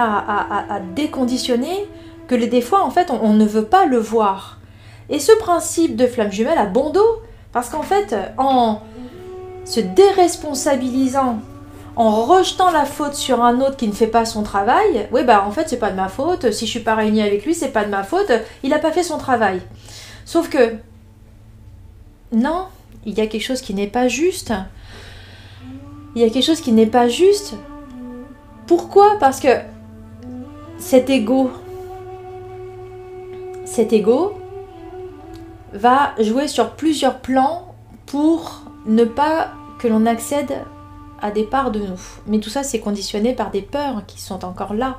à, 0.70 0.80
déconditionner 0.80 1.88
que 2.28 2.36
des 2.36 2.62
fois, 2.62 2.84
en 2.84 2.90
fait, 2.90 3.10
on, 3.12 3.20
on, 3.24 3.34
ne 3.34 3.46
veut 3.46 3.66
pas 3.66 3.86
le 3.86 3.98
voir. 3.98 4.60
Et 5.10 5.20
ce 5.20 5.32
principe 5.38 5.96
de 5.96 6.08
flamme 6.08 6.32
jumelle 6.32 6.58
a 6.58 6.66
bon 6.66 6.90
dos, 6.90 7.22
parce 7.52 7.70
qu'en 7.70 7.84
fait, 7.84 8.16
en 8.38 8.82
se 9.66 9.80
déresponsabilisant 9.80 11.40
en 11.96 12.24
rejetant 12.24 12.72
la 12.72 12.86
faute 12.86 13.14
sur 13.14 13.44
un 13.44 13.62
autre 13.62 13.78
qui 13.78 13.88
ne 13.88 13.94
fait 13.94 14.08
pas 14.08 14.26
son 14.26 14.44
travail, 14.44 15.08
oui 15.12 15.24
bah 15.24 15.44
en 15.46 15.52
fait 15.52 15.70
c'est 15.70 15.78
pas 15.78 15.92
de 15.92 15.96
ma 15.96 16.10
faute, 16.10 16.52
si 16.52 16.66
je 16.66 16.72
suis 16.72 16.80
pas 16.80 16.96
réunie 16.96 17.22
avec 17.22 17.46
lui, 17.46 17.54
c'est 17.54 17.70
pas 17.70 17.86
de 17.86 17.90
ma 17.90 18.04
faute, 18.04 18.32
il 18.64 18.72
n'a 18.72 18.80
pas 18.80 18.92
fait 18.92 19.04
son 19.04 19.18
travail. 19.18 19.62
Sauf 20.26 20.50
que 20.50 20.76
non, 22.32 22.66
il 23.06 23.18
y 23.18 23.22
a 23.22 23.28
quelque 23.28 23.44
chose 23.44 23.62
qui 23.62 23.74
n'est 23.74 23.88
pas 23.88 24.08
juste. 24.08 24.54
Il 26.16 26.22
y 26.22 26.26
a 26.26 26.30
quelque 26.30 26.46
chose 26.46 26.62
qui 26.62 26.72
n'est 26.72 26.88
pas 26.88 27.08
juste. 27.08 27.56
Pourquoi? 28.66 29.18
Parce 29.20 29.40
que 29.40 29.60
cet 30.78 31.10
ego, 31.10 31.52
cet 33.66 33.94
ego 33.94 34.34
va 35.74 36.14
jouer 36.20 36.48
sur 36.48 36.72
plusieurs 36.72 37.20
plans 37.20 37.76
pour 38.06 38.64
ne 38.86 39.06
pas 39.06 39.52
que 39.80 39.88
l'on 39.88 40.06
accède 40.06 40.54
à 41.24 41.32
des 41.32 41.44
parts 41.44 41.72
de 41.72 41.80
nous. 41.80 42.02
Mais 42.28 42.40
tout 42.40 42.50
ça, 42.50 42.62
c'est 42.62 42.80
conditionné 42.80 43.34
par 43.34 43.50
des 43.50 43.62
peurs 43.62 44.06
qui 44.06 44.22
sont 44.22 44.44
encore 44.46 44.74
là. 44.74 44.98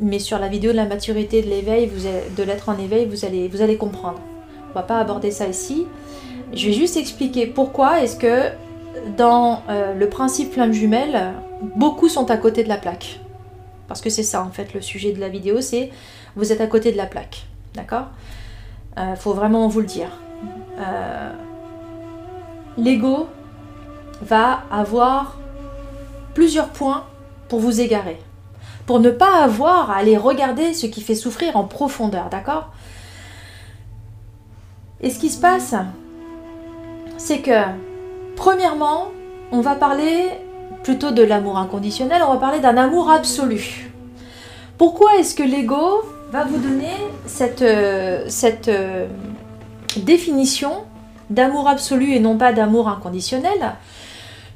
Mais 0.00 0.18
sur 0.18 0.38
la 0.38 0.48
vidéo 0.48 0.72
de 0.72 0.76
la 0.76 0.86
maturité 0.86 1.42
de 1.42 1.48
l'éveil, 1.48 1.90
de 2.36 2.42
l'être 2.42 2.70
en 2.70 2.78
éveil, 2.78 3.06
vous 3.06 3.24
allez, 3.24 3.48
vous 3.48 3.60
allez 3.60 3.76
comprendre. 3.76 4.18
On 4.70 4.74
va 4.74 4.82
pas 4.82 4.98
aborder 4.98 5.30
ça 5.30 5.46
ici. 5.46 5.86
Je 6.54 6.66
vais 6.66 6.72
juste 6.72 6.96
expliquer 6.96 7.46
pourquoi 7.46 8.00
est-ce 8.00 8.16
que 8.16 8.50
dans 9.16 9.62
euh, 9.68 9.94
le 9.94 10.08
principe 10.08 10.52
flamme 10.52 10.72
jumelle, 10.72 11.34
beaucoup 11.76 12.08
sont 12.08 12.30
à 12.30 12.38
côté 12.38 12.64
de 12.64 12.68
la 12.68 12.78
plaque. 12.78 13.20
Parce 13.88 14.00
que 14.00 14.10
c'est 14.10 14.22
ça 14.22 14.42
en 14.42 14.50
fait 14.50 14.72
le 14.74 14.80
sujet 14.80 15.12
de 15.12 15.20
la 15.20 15.28
vidéo, 15.28 15.60
c'est 15.60 15.90
vous 16.34 16.50
êtes 16.50 16.60
à 16.62 16.66
côté 16.66 16.92
de 16.92 16.96
la 16.96 17.06
plaque. 17.06 17.46
D'accord? 17.74 18.06
Euh, 18.98 19.16
Faut 19.16 19.34
vraiment 19.34 19.68
vous 19.68 19.80
le 19.80 19.86
dire. 19.86 20.08
Euh, 20.78 21.30
l'ego 22.78 23.28
va 24.22 24.62
avoir 24.70 25.36
plusieurs 26.34 26.68
points 26.68 27.04
pour 27.48 27.60
vous 27.60 27.80
égarer. 27.80 28.18
Pour 28.86 29.00
ne 29.00 29.10
pas 29.10 29.42
avoir 29.42 29.90
à 29.90 29.96
aller 29.96 30.16
regarder 30.16 30.74
ce 30.74 30.86
qui 30.86 31.00
fait 31.00 31.14
souffrir 31.14 31.56
en 31.56 31.64
profondeur, 31.64 32.28
d'accord? 32.30 32.70
Et 35.00 35.10
ce 35.10 35.18
qui 35.18 35.28
se 35.28 35.40
passe, 35.40 35.74
c'est 37.16 37.38
que, 37.38 37.62
premièrement, 38.36 39.08
on 39.52 39.60
va 39.60 39.74
parler 39.74 40.30
plutôt 40.82 41.10
de 41.10 41.22
l'amour 41.22 41.58
inconditionnel, 41.58 42.22
on 42.26 42.32
va 42.32 42.38
parler 42.38 42.60
d'un 42.60 42.76
amour 42.76 43.10
absolu. 43.10 43.90
Pourquoi 44.78 45.16
est-ce 45.16 45.34
que 45.34 45.42
l'ego 45.42 46.02
va 46.30 46.44
vous 46.44 46.58
donner 46.58 46.94
cette, 47.26 47.62
euh, 47.62 48.24
cette 48.28 48.68
euh, 48.68 49.06
définition 49.96 50.84
d'amour 51.30 51.68
absolu 51.68 52.12
et 52.12 52.20
non 52.20 52.36
pas 52.36 52.52
d'amour 52.52 52.88
inconditionnel? 52.88 53.74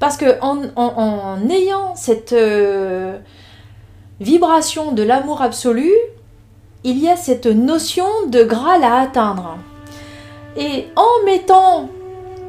Parce 0.00 0.16
que 0.16 0.40
en, 0.40 1.48
ayant 1.50 1.94
cette 1.94 2.32
euh, 2.32 3.18
vibration 4.18 4.92
de 4.92 5.02
l'amour 5.02 5.42
absolu, 5.42 5.92
il 6.84 6.98
y 6.98 7.08
a 7.08 7.16
cette 7.16 7.46
notion 7.46 8.06
de 8.26 8.42
Graal 8.42 8.82
à 8.82 9.00
atteindre. 9.00 9.58
Et 10.56 10.86
en 10.96 11.24
mettant 11.26 11.90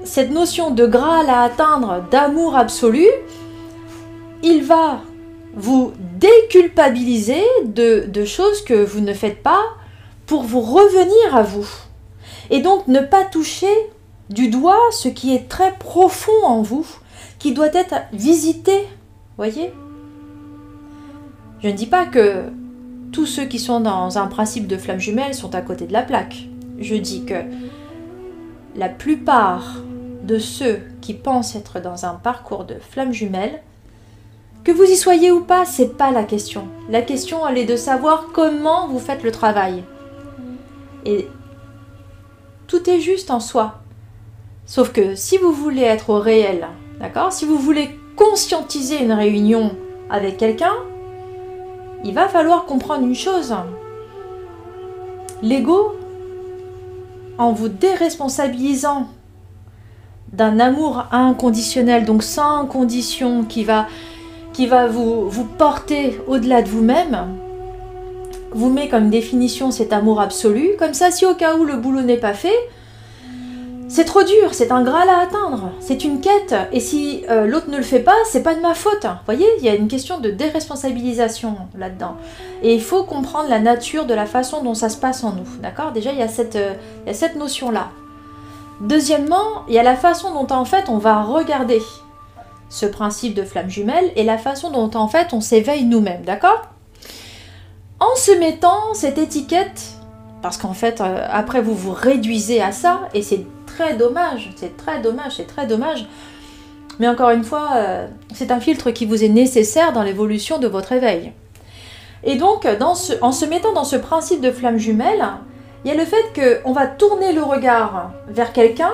cette 0.06 0.32
notion 0.32 0.72
de 0.72 0.88
Graal 0.88 1.30
à 1.30 1.42
atteindre, 1.42 2.06
d'amour 2.10 2.56
absolu, 2.56 3.06
il 4.42 4.64
va 4.64 5.02
vous 5.54 5.92
déculpabiliser 6.18 7.44
de, 7.66 8.06
de, 8.08 8.24
choses 8.24 8.64
que 8.64 8.82
vous 8.86 9.02
ne 9.02 9.14
faites 9.14 9.44
pas 9.44 9.62
pour 10.26 10.44
vous 10.44 10.62
revenir 10.62 11.36
à 11.36 11.44
vous. 11.44 11.68
Et 12.50 12.62
donc 12.62 12.88
ne 12.88 13.02
pas 13.02 13.26
toucher 13.26 13.76
du 14.30 14.48
doigt 14.48 14.80
ce 14.92 15.10
qui 15.10 15.36
est 15.36 15.50
très 15.50 15.74
profond 15.74 16.46
en 16.46 16.62
vous 16.62 16.88
qui 17.42 17.54
doit 17.54 17.74
être 17.74 17.96
visité. 18.14 18.88
Voyez 19.36 19.74
Je 21.64 21.70
ne 21.70 21.74
dis 21.74 21.88
pas 21.88 22.06
que 22.06 22.44
tous 23.12 23.26
ceux 23.26 23.46
qui 23.46 23.58
sont 23.58 23.80
dans 23.80 24.20
un 24.20 24.28
principe 24.28 24.68
de 24.68 24.78
flamme 24.78 25.00
jumelle 25.00 25.34
sont 25.34 25.56
à 25.56 25.62
côté 25.62 25.88
de 25.88 25.94
la 25.94 26.04
plaque. 26.04 26.48
Je 26.78 26.94
dis 26.96 27.26
que 27.26 27.44
la 28.76 28.90
plupart 28.90 29.78
de 30.24 30.38
ceux 30.38 30.82
qui 31.02 31.16
pensent 31.16 31.56
être 31.56 31.82
dans 31.82 32.06
un 32.06 32.14
parcours 32.14 32.64
de 32.64 32.76
flamme 32.76 33.12
jumelle, 33.12 33.64
que 34.64 34.72
vous 34.72 34.84
y 34.84 34.96
soyez 34.96 35.32
ou 35.32 35.42
pas, 35.42 35.66
c'est 35.66 35.98
pas 35.98 36.12
la 36.12 36.24
question. 36.24 36.68
La 36.92 37.02
question, 37.02 37.48
elle 37.48 37.58
est 37.58 37.66
de 37.66 37.76
savoir 37.76 38.28
comment 38.34 38.88
vous 38.88 39.00
faites 39.00 39.24
le 39.24 39.32
travail. 39.32 39.84
Et 41.06 41.28
tout 42.68 42.88
est 42.88 43.00
juste 43.00 43.32
en 43.32 43.40
soi. 43.40 43.80
Sauf 44.68 44.94
que 44.94 45.16
si 45.16 45.40
vous 45.40 45.52
voulez 45.52 45.82
être 45.82 46.12
au 46.12 46.20
réel 46.20 46.68
Si 47.32 47.46
vous 47.46 47.58
voulez 47.58 47.98
conscientiser 48.16 49.02
une 49.02 49.14
réunion 49.14 49.72
avec 50.10 50.38
quelqu'un, 50.38 50.74
il 52.04 52.14
va 52.14 52.28
falloir 52.28 52.66
comprendre 52.66 53.06
une 53.06 53.16
chose. 53.16 53.56
L'ego, 55.42 55.96
en 57.38 57.54
vous 57.54 57.70
déresponsabilisant 57.70 59.08
d'un 60.34 60.60
amour 60.60 61.06
inconditionnel, 61.12 62.06
donc 62.06 62.22
sans 62.22 62.66
condition, 62.66 63.44
qui 63.46 63.64
va, 63.64 63.88
qui 64.54 64.68
va 64.68 64.88
vous, 64.88 65.30
vous 65.30 65.46
porter 65.46 66.20
au-delà 66.28 66.62
de 66.62 66.70
vous-même, 66.70 67.28
vous 68.52 68.70
met 68.70 68.90
comme 68.90 69.10
définition 69.10 69.72
cet 69.72 69.94
amour 69.94 70.20
absolu. 70.20 70.72
Comme 70.78 70.94
ça, 70.94 71.12
si 71.12 71.26
au 71.26 71.34
cas 71.34 71.56
où 71.56 71.64
le 71.64 71.78
boulot 71.78 72.02
n'est 72.02 72.18
pas 72.18 72.34
fait, 72.34 72.70
c'est 73.92 74.06
trop 74.06 74.24
dur, 74.24 74.54
c'est 74.54 74.72
un 74.72 74.84
graal 74.84 75.10
à 75.10 75.20
atteindre, 75.20 75.72
c'est 75.82 76.06
une 76.06 76.22
quête, 76.22 76.56
et 76.72 76.80
si 76.80 77.26
euh, 77.30 77.46
l'autre 77.46 77.70
ne 77.70 77.76
le 77.76 77.84
fait 77.84 78.00
pas, 78.00 78.16
c'est 78.26 78.42
pas 78.42 78.56
de 78.56 78.62
ma 78.62 78.74
faute. 78.74 79.04
Vous 79.04 79.26
voyez, 79.26 79.46
il 79.60 79.66
y 79.66 79.70
a 79.70 79.76
une 79.76 79.90
question 79.90 80.22
de 80.22 80.30
déresponsabilisation 80.30 81.58
là-dedans. 81.78 82.16
Et 82.64 82.74
il 82.74 82.82
faut 82.82 83.04
comprendre 83.04 83.50
la 83.50 83.60
nature 83.60 84.06
de 84.06 84.14
la 84.14 84.26
façon 84.26 84.64
dont 84.64 84.76
ça 84.76 84.88
se 84.88 84.96
passe 84.96 85.26
en 85.26 85.34
nous, 85.34 85.48
d'accord? 85.62 85.92
Déjà, 85.92 86.14
il 86.14 86.20
y 86.20 86.22
a 86.22 86.30
cette, 86.30 86.56
euh, 86.56 86.74
cette 87.12 87.36
notion-là. 87.36 87.90
Deuxièmement, 88.80 89.66
il 89.68 89.74
y 89.74 89.80
a 89.80 89.84
la 89.84 89.98
façon 89.98 90.32
dont 90.32 90.56
en 90.56 90.64
fait 90.64 90.88
on 90.88 90.98
va 90.98 91.22
regarder 91.24 91.82
ce 92.70 92.86
principe 92.86 93.34
de 93.34 93.44
flamme 93.44 93.70
jumelle 93.70 94.14
et 94.16 94.24
la 94.24 94.38
façon 94.38 94.72
dont 94.72 94.90
en 94.94 95.10
fait 95.10 95.34
on 95.34 95.42
s'éveille 95.42 95.84
nous-mêmes, 95.84 96.24
d'accord? 96.24 96.62
En 98.00 98.16
se 98.16 98.32
mettant 98.40 98.94
cette 98.94 99.18
étiquette, 99.18 99.82
parce 100.42 100.58
qu'en 100.58 100.74
fait, 100.74 101.02
euh, 101.02 101.28
après 101.30 101.62
vous 101.62 101.76
vous 101.76 101.92
réduisez 101.92 102.62
à 102.62 102.72
ça, 102.72 103.02
et 103.14 103.22
c'est 103.22 103.46
très 103.74 103.96
dommage, 103.96 104.52
c'est 104.56 104.76
très 104.78 105.02
dommage, 105.02 105.38
c'est 105.38 105.48
très 105.48 105.68
dommage. 105.68 106.08
Mais 107.00 107.08
encore 107.08 107.32
une 107.32 107.44
fois, 107.44 107.70
euh, 107.76 108.08
c'est 108.34 108.52
un 108.52 108.60
filtre 108.60 108.92
qui 108.92 109.06
vous 109.06 109.24
est 109.24 109.30
nécessaire 109.30 109.94
dans 109.94 110.04
l'évolution 110.04 110.60
de 110.60 110.68
votre 110.68 110.92
éveil. 110.92 111.34
Et 112.24 112.36
donc, 112.36 112.68
dans 112.80 112.96
ce, 112.96 113.14
en 113.22 113.32
se 113.32 113.46
mettant 113.46 113.74
dans 113.74 113.84
ce 113.84 113.96
principe 113.96 114.42
de 114.42 114.52
flamme 114.52 114.78
jumelle, 114.78 115.26
il 115.84 115.90
y 115.90 115.94
a 115.94 115.98
le 115.98 116.06
fait 116.06 116.62
qu'on 116.64 116.74
va 116.74 116.86
tourner 116.86 117.34
le 117.34 117.42
regard 117.42 118.12
vers 118.28 118.54
quelqu'un 118.54 118.94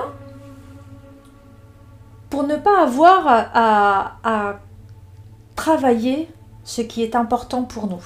pour 2.30 2.44
ne 2.44 2.56
pas 2.56 2.82
avoir 2.82 3.26
à, 3.26 4.16
à 4.22 4.60
travailler 5.56 6.30
ce 6.64 6.80
qui 6.80 7.02
est 7.02 7.14
important 7.14 7.64
pour 7.64 7.88
nous. 7.88 8.04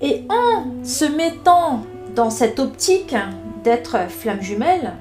Et 0.00 0.24
en 0.28 0.82
se 0.82 1.04
mettant 1.04 1.82
dans 2.16 2.30
cette 2.30 2.58
optique 2.58 3.14
d'être 3.62 4.10
flamme 4.10 4.42
jumelle, 4.42 4.92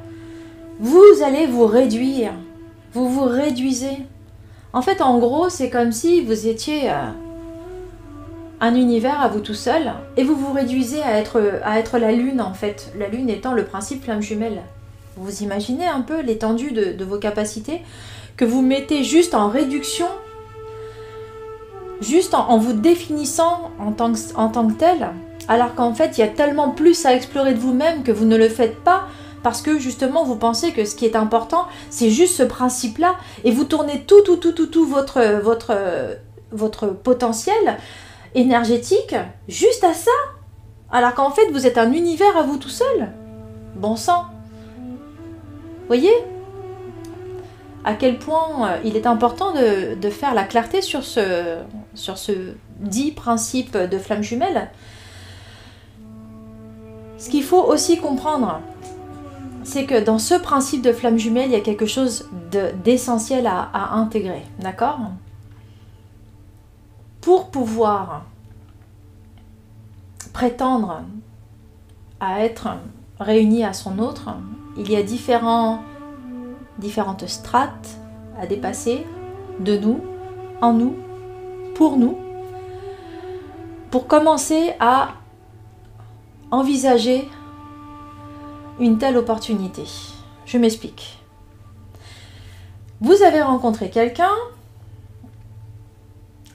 vous 0.79 1.23
allez 1.23 1.45
vous 1.45 1.65
réduire. 1.65 2.31
Vous 2.93 3.09
vous 3.09 3.25
réduisez. 3.25 3.97
En 4.73 4.81
fait, 4.81 5.01
en 5.01 5.19
gros, 5.19 5.49
c'est 5.49 5.69
comme 5.69 5.91
si 5.91 6.21
vous 6.21 6.47
étiez 6.47 6.89
euh, 6.89 7.09
un 8.61 8.75
univers 8.75 9.21
à 9.21 9.27
vous 9.27 9.41
tout 9.41 9.53
seul 9.53 9.93
et 10.17 10.23
vous 10.23 10.35
vous 10.35 10.53
réduisez 10.53 11.01
à 11.03 11.17
être, 11.17 11.59
à 11.63 11.79
être 11.79 11.97
la 11.97 12.11
lune, 12.11 12.41
en 12.41 12.53
fait. 12.53 12.91
La 12.97 13.07
lune 13.07 13.29
étant 13.29 13.53
le 13.53 13.65
principe 13.65 14.03
flamme 14.03 14.21
jumelle. 14.21 14.61
Vous 15.17 15.43
imaginez 15.43 15.85
un 15.85 16.01
peu 16.01 16.21
l'étendue 16.21 16.71
de, 16.71 17.03
vos 17.03 17.17
capacités 17.17 17.81
que 18.37 18.45
vous 18.45 18.61
mettez 18.61 19.03
juste 19.03 19.35
en 19.35 19.49
réduction, 19.49 20.07
juste 21.99 22.33
en, 22.33 22.57
vous 22.57 22.73
définissant 22.73 23.71
en 23.79 23.91
tant 23.91 24.13
en 24.35 24.47
tant 24.47 24.67
que 24.67 24.73
tel, 24.73 25.09
alors 25.49 25.75
qu'en 25.75 25.93
fait 25.93 26.17
il 26.17 26.21
y 26.21 26.23
a 26.23 26.29
tellement 26.29 26.69
plus 26.69 27.05
à 27.05 27.13
explorer 27.13 27.53
de 27.53 27.59
vous-même 27.59 28.03
que 28.03 28.13
vous 28.13 28.25
ne 28.25 28.37
le 28.37 28.47
faites 28.47 28.81
pas 28.81 29.07
parce 29.43 29.61
que 29.61 29.77
justement 29.77 30.23
vous 30.23 30.37
pensez 30.37 30.71
que 30.71 30.85
ce 30.85 30.95
qui 30.95 31.05
est 31.05 31.17
important 31.17 31.65
c'est 31.89 32.09
juste 32.09 32.35
ce 32.35 32.43
principe-là 32.43 33.15
et 33.43 33.51
vous 33.51 33.65
tournez 33.65 34.03
tout 34.07 34.21
tout 34.21 34.37
tout 34.37 34.53
tout 34.53 34.67
tout 34.67 34.85
votre 34.85 35.21
votre 36.51 36.87
potentiel 36.87 37.77
énergétique 38.35 39.15
juste 39.47 39.83
à 39.83 39.93
ça 39.93 40.11
alors 40.91 41.13
qu'en 41.13 41.31
fait 41.31 41.51
vous 41.51 41.67
êtes 41.67 41.77
un 41.77 41.91
univers 41.91 42.35
à 42.37 42.43
vous 42.43 42.57
tout 42.57 42.69
seul. 42.69 43.09
Bon 43.75 43.95
sang. 43.95 44.25
Voyez? 45.87 46.13
À 47.83 47.93
quel 47.93 48.17
point 48.17 48.69
euh, 48.69 48.77
il 48.83 48.97
est 48.97 49.07
important 49.07 49.53
de, 49.53 50.09
faire 50.09 50.33
la 50.33 50.43
clarté 50.43 50.81
sur 50.81 51.03
ce 51.03 52.55
dit 52.79 53.11
principe 53.11 53.77
de 53.77 53.97
flamme 53.97 54.23
jumelle. 54.23 54.69
Ce 57.19 57.29
qu'il 57.29 57.43
faut 57.43 57.61
aussi 57.61 57.97
comprendre, 57.97 58.61
c'est 59.63 59.85
que 59.85 60.01
dans 60.03 60.19
ce 60.19 60.35
principe 60.35 60.81
de 60.81 60.93
flamme 60.93 61.17
jumelle, 61.17 61.49
il 61.49 61.51
y 61.51 61.55
a 61.55 61.61
quelque 61.61 61.85
chose 61.85 62.29
d'essentiel 62.83 63.45
à, 63.45 63.93
intégrer. 63.93 64.43
D'accord? 64.59 64.99
Pour 67.19 67.51
pouvoir 67.51 68.23
prétendre 70.31 71.01
à 72.21 72.39
être 72.45 72.69
réuni 73.19 73.65
à 73.65 73.73
son 73.73 73.99
autre, 73.99 74.29
il 74.77 74.89
y 74.89 74.95
a 74.95 75.03
différentes 75.03 75.81
strates 77.27 77.97
à 78.39 78.47
dépasser 78.47 79.05
de 79.59 79.77
nous, 79.77 79.99
en 80.61 80.71
nous, 80.71 80.95
pour 81.75 81.97
nous, 81.97 82.17
pour 83.91 84.07
commencer 84.07 84.71
à 84.79 85.09
envisager 86.51 87.29
une 88.79 88.97
telle 88.97 89.17
opportunité. 89.17 89.83
Je 90.45 90.57
m'explique. 90.57 91.19
Vous 93.01 93.23
avez 93.23 93.41
rencontré 93.41 93.89
quelqu'un. 93.89 94.31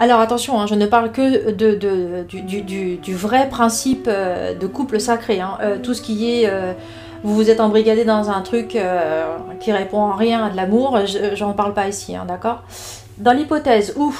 Alors 0.00 0.20
attention, 0.20 0.60
hein, 0.60 0.66
je 0.66 0.74
ne 0.74 0.86
parle 0.86 1.12
que 1.12 1.50
de, 1.52 2.24
du, 2.24 3.14
vrai 3.14 3.48
principe 3.48 4.06
euh, 4.08 4.54
de 4.54 4.66
couple 4.66 5.00
sacré. 5.00 5.40
Hein. 5.40 5.58
Euh, 5.60 5.78
tout 5.78 5.94
ce 5.94 6.02
qui 6.02 6.30
est... 6.30 6.48
Euh, 6.48 6.72
vous 7.22 7.34
vous 7.34 7.48
êtes 7.48 7.60
embrigadé 7.60 8.04
dans 8.04 8.28
un 8.28 8.42
truc 8.42 8.76
qui 9.58 9.72
répond 9.72 10.08
à 10.08 10.14
rien 10.14 10.44
à 10.44 10.50
de 10.50 10.56
l'amour, 10.56 10.98
j'en 11.32 11.54
parle 11.54 11.72
pas 11.72 11.88
ici, 11.88 12.14
hein, 12.14 12.26
d'accord? 12.28 12.64
Dans 13.16 13.32
l'hypothèse 13.32 13.94
où 13.96 14.14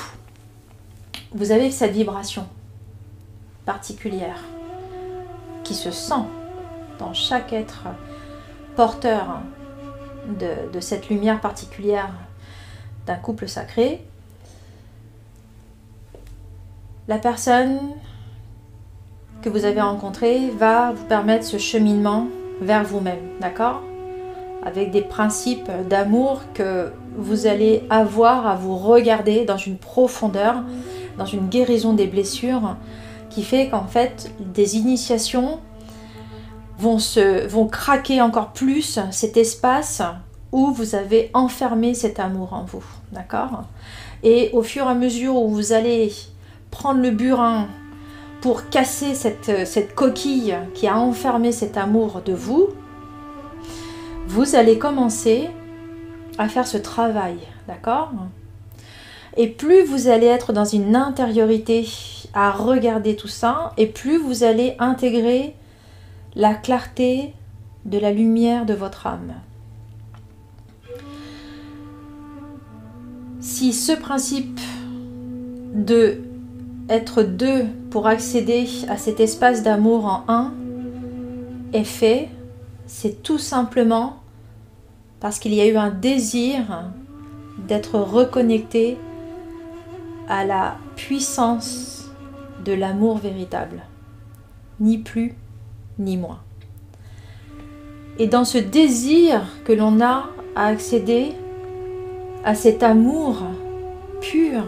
vous 1.35 1.52
avez 1.52 1.71
cette 1.71 1.93
vibration 1.93 2.47
particulière 3.66 4.38
qui 5.64 5.75
se 5.75 5.90
sent 5.90 6.14
dans 6.99 7.12
chaque 7.12 7.52
être 7.52 7.85
porteur 8.76 9.40
de, 10.28 10.80
cette 10.80 11.09
lumière 11.09 11.40
particulière 11.40 12.11
d'un 13.06 13.16
couple 13.16 13.49
sacré, 13.49 14.04
la 17.09 17.18
personne 17.18 17.78
que 19.42 19.50
vous 19.50 19.64
avez 19.64 19.80
rencontrée 19.80 20.50
va 20.50 20.92
vous 20.92 21.04
permettre 21.04 21.44
ce 21.44 21.59
cheminement 21.59 22.28
vers 22.61 22.85
vous-même, 22.85 23.21
d'accord? 23.40 23.83
Avec 24.64 24.90
des 24.90 25.02
principes 25.02 25.71
d'amour 25.90 26.40
que 26.54 26.90
vous 27.16 27.47
allez 27.47 27.85
avoir 27.90 28.47
à 28.47 28.54
vous 28.54 28.76
regarder 28.76 29.44
dans 29.44 29.59
une 29.59 29.76
profondeur, 29.76 30.62
dans 31.19 31.26
une 31.26 31.49
guérison 31.49 31.93
des 31.93 32.06
blessures, 32.06 32.76
qui 33.34 33.42
fait 33.42 33.68
qu'en 33.68 33.86
fait, 33.86 34.32
des 34.38 34.76
initiations 34.76 35.58
vont, 36.78 37.00
se, 37.00 37.47
vont 37.47 37.66
craquer 37.66 38.23
encore 38.23 38.52
plus 38.52 39.00
cet 39.10 39.36
espace 39.36 40.02
où 40.52 40.73
vous 40.73 40.94
avez 40.94 41.30
enfermé 41.34 41.94
cet 41.94 42.20
amour 42.20 42.52
en 42.52 42.64
vous. 42.64 42.84
D'accord? 43.10 43.64
Et 44.23 44.50
au 44.52 44.62
fur 44.62 44.86
et 44.86 44.90
à 44.90 44.94
mesure 44.94 45.36
où 45.36 45.49
vous 45.49 45.73
allez 45.73 46.12
prendre 46.70 47.00
le 47.00 47.10
burin 47.10 47.66
pour 48.40 48.68
casser 48.68 49.14
cette, 49.14 49.66
cette 49.66 49.94
coquille 49.94 50.56
qui 50.75 50.86
a 50.86 50.97
enfermé 50.97 51.50
cet 51.50 51.76
amour 51.76 52.23
de 52.25 52.32
vous, 52.32 52.68
vous 54.28 54.54
allez 54.54 54.78
commencer 54.78 55.50
à 56.38 56.49
faire 56.49 56.68
ce 56.68 56.76
travail. 56.76 57.36
D'accord? 57.66 58.12
Et 59.36 59.49
plus 59.49 59.84
vous 59.84 60.08
allez 60.08 60.26
être 60.26 60.52
dans 60.52 60.64
une 60.64 60.94
intériorité 60.94 61.86
à 62.34 62.52
regarder 62.52 63.16
tout 63.16 63.28
ça, 63.28 63.73
et 63.76 63.86
plus 63.86 64.18
vous 64.18 64.44
allez 64.44 64.75
intégrer 64.78 65.54
la 66.34 66.54
clarté 66.54 67.32
de 67.84 67.99
la 67.99 68.12
lumière 68.12 68.66
de 68.66 68.75
votre 68.75 69.06
âme. 69.06 69.34
Si 73.40 73.73
ce 73.73 73.92
principe 73.92 74.60
de 75.75 76.20
être 76.88 77.23
deux 77.23 77.66
pour 77.90 78.06
accéder 78.06 78.66
à 78.88 78.97
cet 78.97 79.20
espace 79.20 79.62
d'amour 79.62 80.06
en 80.06 80.25
un 80.28 80.54
est 81.73 81.84
fait, 81.84 82.28
c'est 82.86 83.23
tout 83.23 83.38
simplement 83.38 84.16
parce 85.20 85.38
qu'il 85.38 85.54
y 85.54 85.60
a 85.60 85.66
eu 85.66 85.76
un 85.76 85.90
désir 85.90 86.84
d'être 87.66 87.99
reconnecté 87.99 88.97
à 90.28 90.45
la 90.45 90.76
puissance 90.97 92.10
de 92.65 92.73
l'amour 92.73 93.19
véritable, 93.19 93.82
ni 94.80 94.99
plus 94.99 95.34
ni 95.99 96.17
moins. 96.17 96.41
Et 98.19 98.26
dans 98.26 98.45
ce 98.45 98.58
désir 98.58 99.43
que 99.65 99.73
l'on 99.73 100.00
a 100.00 100.28
à 100.56 100.67
accéder 100.67 101.32
à 102.45 102.54
cet 102.54 102.82
amour 102.82 103.43
pur, 104.21 104.63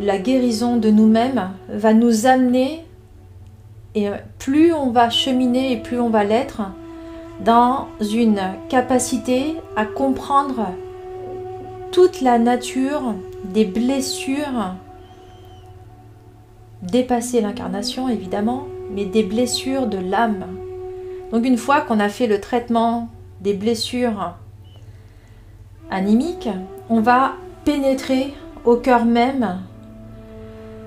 la 0.00 0.18
guérison 0.18 0.76
de 0.76 0.90
nous-mêmes 0.90 1.50
va 1.68 1.94
nous 1.94 2.26
amener, 2.26 2.84
et 3.94 4.08
plus 4.38 4.72
on 4.72 4.90
va 4.90 5.10
cheminer 5.10 5.72
et 5.72 5.76
plus 5.76 6.00
on 6.00 6.08
va 6.08 6.24
l'être, 6.24 6.62
dans 7.44 7.88
une 8.00 8.40
capacité 8.68 9.56
à 9.76 9.84
comprendre 9.84 10.68
toute 11.92 12.22
la 12.22 12.38
nature 12.38 13.14
des 13.44 13.66
blessures 13.66 14.74
dépasser 16.82 17.40
l'incarnation 17.40 18.08
évidemment, 18.08 18.66
mais 18.90 19.04
des 19.04 19.22
blessures 19.22 19.86
de 19.86 19.98
l'âme. 19.98 20.46
Donc 21.30 21.44
une 21.44 21.58
fois 21.58 21.82
qu'on 21.82 22.00
a 22.00 22.08
fait 22.08 22.26
le 22.26 22.40
traitement 22.40 23.08
des 23.40 23.54
blessures 23.54 24.34
animiques, 25.90 26.48
on 26.88 27.00
va 27.00 27.34
pénétrer 27.64 28.34
au 28.64 28.76
cœur 28.76 29.04
même 29.04 29.60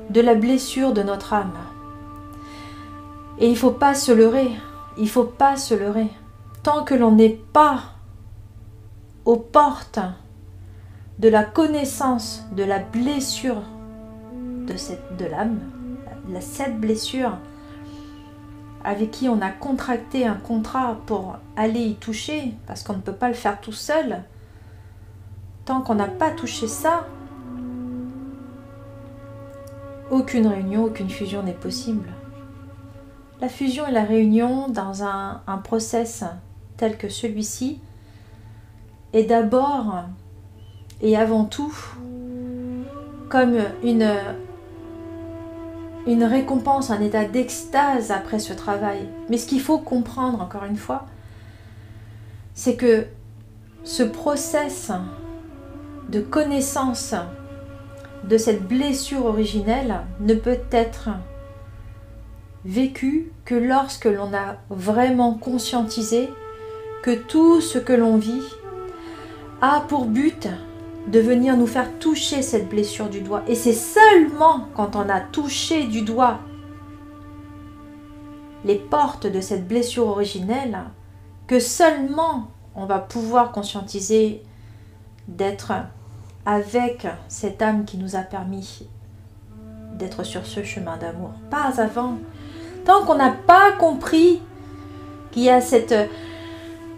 de 0.10 0.22
la 0.22 0.34
blessure 0.34 0.92
de 0.92 1.04
notre 1.04 1.34
âme. 1.34 1.58
Et 3.40 3.46
il 3.46 3.52
ne 3.52 3.58
faut 3.58 3.72
pas 3.72 3.94
se 3.94 4.12
leurrer, 4.12 4.50
il 4.98 5.04
ne 5.04 5.10
faut 5.10 5.24
pas 5.24 5.56
se 5.56 5.76
leurrer. 5.76 6.08
Tant 6.64 6.84
que 6.84 6.96
l'on 6.96 7.12
n'est 7.12 7.30
pas 7.54 7.82
aux 9.24 9.38
portes 9.38 10.00
de 11.20 11.30
la 11.30 11.44
connaissance 11.44 12.44
de 12.52 12.64
la 12.64 12.80
blessure 12.80 13.62
de, 14.68 14.76
cette, 14.76 15.18
de 15.18 15.26
l'âme, 15.26 15.60
la, 16.30 16.42
cette 16.42 16.80
blessure 16.80 17.38
avec 18.84 19.12
qui 19.12 19.30
on 19.30 19.42
a 19.42 19.50
contracté 19.50 20.28
un 20.28 20.36
contrat 20.36 20.98
pour 21.06 21.38
aller 21.56 21.82
y 21.82 21.96
toucher, 21.96 22.54
parce 22.68 22.84
qu'on 22.84 22.94
ne 22.94 23.02
peut 23.02 23.14
pas 23.14 23.30
le 23.30 23.34
faire 23.34 23.60
tout 23.60 23.72
seul, 23.72 24.22
tant 25.66 25.82
qu'on 25.82 25.96
n'a 25.96 26.08
pas 26.08 26.30
touché 26.30 26.68
ça, 26.68 27.08
aucune 30.12 30.46
réunion, 30.46 30.84
aucune 30.84 31.10
fusion 31.10 31.42
n'est 31.42 31.54
possible. 31.54 32.10
La 33.42 33.50
fusion 33.50 33.88
et 33.88 33.92
la 33.92 34.04
réunion 34.04 34.68
dans 34.70 35.04
un, 35.04 35.42
un 35.48 35.58
process 35.58 36.24
tel 36.78 36.98
que 36.98 37.10
celui-ci 37.10 37.80
est 39.14 39.24
d'abord 39.24 40.04
et 41.02 41.18
avant 41.18 41.46
tout 41.46 41.74
comme 43.30 43.58
une 43.84 44.16
une 46.08 46.24
récompense, 46.24 46.92
un 46.92 47.02
état 47.02 47.26
d'extase 47.26 48.12
après 48.12 48.40
ce 48.40 48.54
travail. 48.54 49.10
Mais 49.30 49.38
ce 49.38 49.48
qu'il 49.48 49.62
faut 49.62 49.80
comprendre, 49.80 50.42
encore 50.42 50.66
une 50.66 50.78
fois, 50.78 51.06
c'est 52.54 52.76
que 52.76 53.06
ce 53.84 54.04
process 54.04 54.92
de 56.10 56.20
connaissance 56.20 57.16
de 58.24 58.38
cette 58.38 58.68
blessure 58.68 59.26
originelle 59.26 60.02
ne 60.20 60.34
peut 60.34 60.60
être 60.72 61.10
vécu 62.66 63.32
que 63.44 63.56
lorsque 63.56 64.06
l'on 64.06 64.34
a 64.34 64.58
vraiment 64.70 65.34
conscientisé 65.34 66.30
que 67.04 67.16
tout 67.16 67.62
ce 67.62 67.78
que 67.78 67.94
l'on 67.94 68.18
vit 68.18 68.42
a 69.62 69.82
pour 69.88 70.06
but 70.06 70.48
de 71.08 71.20
venir 71.20 71.56
nous 71.56 71.68
faire 71.68 72.00
toucher 72.00 72.42
cette 72.42 72.70
blessure 72.70 73.10
du 73.10 73.22
doigt. 73.22 73.44
Et 73.48 73.56
c'est 73.56 73.74
seulement 73.74 74.68
quand 74.76 74.96
on 74.96 75.08
a 75.10 75.20
touché 75.20 75.86
du 75.86 76.02
doigt 76.02 76.40
les 78.64 78.76
portes 78.76 79.28
de 79.28 79.42
cette 79.42 79.68
blessure 79.68 80.08
originelle 80.08 80.80
que 81.48 81.60
seulement 81.60 82.48
on 82.76 82.86
va 82.86 83.00
pouvoir 83.00 83.52
conscientiser 83.52 84.42
d'être 85.28 85.72
avec 86.46 87.08
cette 87.28 87.62
âme 87.62 87.86
qui 87.86 87.98
nous 87.98 88.16
a 88.16 88.22
permis 88.22 88.88
d'être 89.94 90.24
sur 90.24 90.46
ce 90.46 90.64
chemin 90.64 90.98
d'amour. 90.98 91.32
Pas 91.50 91.80
avant. 91.80 92.18
Tant 92.86 93.06
qu'on 93.06 93.16
n'a 93.16 93.32
pas 93.32 93.72
compris 93.74 94.42
qu'il 95.32 95.44
y 95.44 95.50
a 95.50 95.62
cette... 95.62 95.96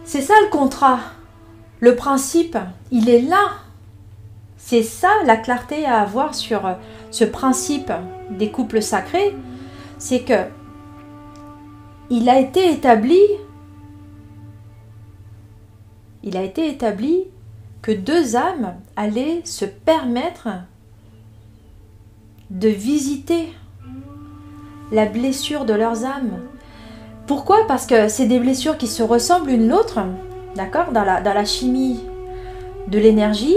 C'est 0.04 0.22
ça 0.22 0.34
le 0.44 0.50
contrat. 0.50 1.00
Le 1.80 1.96
principe, 1.96 2.58
il 2.92 3.10
est 3.10 3.22
là. 3.22 3.50
C'est 4.70 4.84
ça 4.84 5.08
la 5.24 5.38
clarté 5.38 5.86
à 5.86 6.02
avoir 6.02 6.36
sur 6.36 6.76
ce 7.10 7.24
principe 7.24 7.94
des 8.30 8.52
couples 8.52 8.82
sacrés. 8.82 9.34
C'est 9.98 10.24
que 10.24 10.44
il 12.10 12.28
a 12.28 12.38
été 12.38 12.70
établi 12.74 13.22
il 16.22 16.36
a 16.36 16.44
été 16.44 16.68
établi 16.68 17.24
que 17.82 17.94
deux 17.94 18.36
âmes 18.36 18.76
allaient 18.98 19.40
se 19.46 19.64
permettre 19.64 20.50
de 22.50 22.68
visiter 22.68 23.54
la 24.92 25.06
blessure 25.06 25.64
de 25.64 25.76
leurs 25.76 26.04
âmes. 26.04 26.42
Pourquoi? 27.26 27.66
Parce 27.70 27.86
que 27.86 28.10
c'est 28.10 28.28
des 28.28 28.40
blessures 28.40 28.78
qui 28.78 28.88
se 28.88 29.02
ressemblent 29.02 29.50
l'une 29.50 29.70
l'autre, 29.70 30.02
d'accord? 30.58 30.92
Dans 30.92 31.06
la, 31.06 31.22
dans 31.22 31.34
la 31.34 31.46
chimie 31.46 32.02
de 32.90 33.00
l'énergie, 33.00 33.56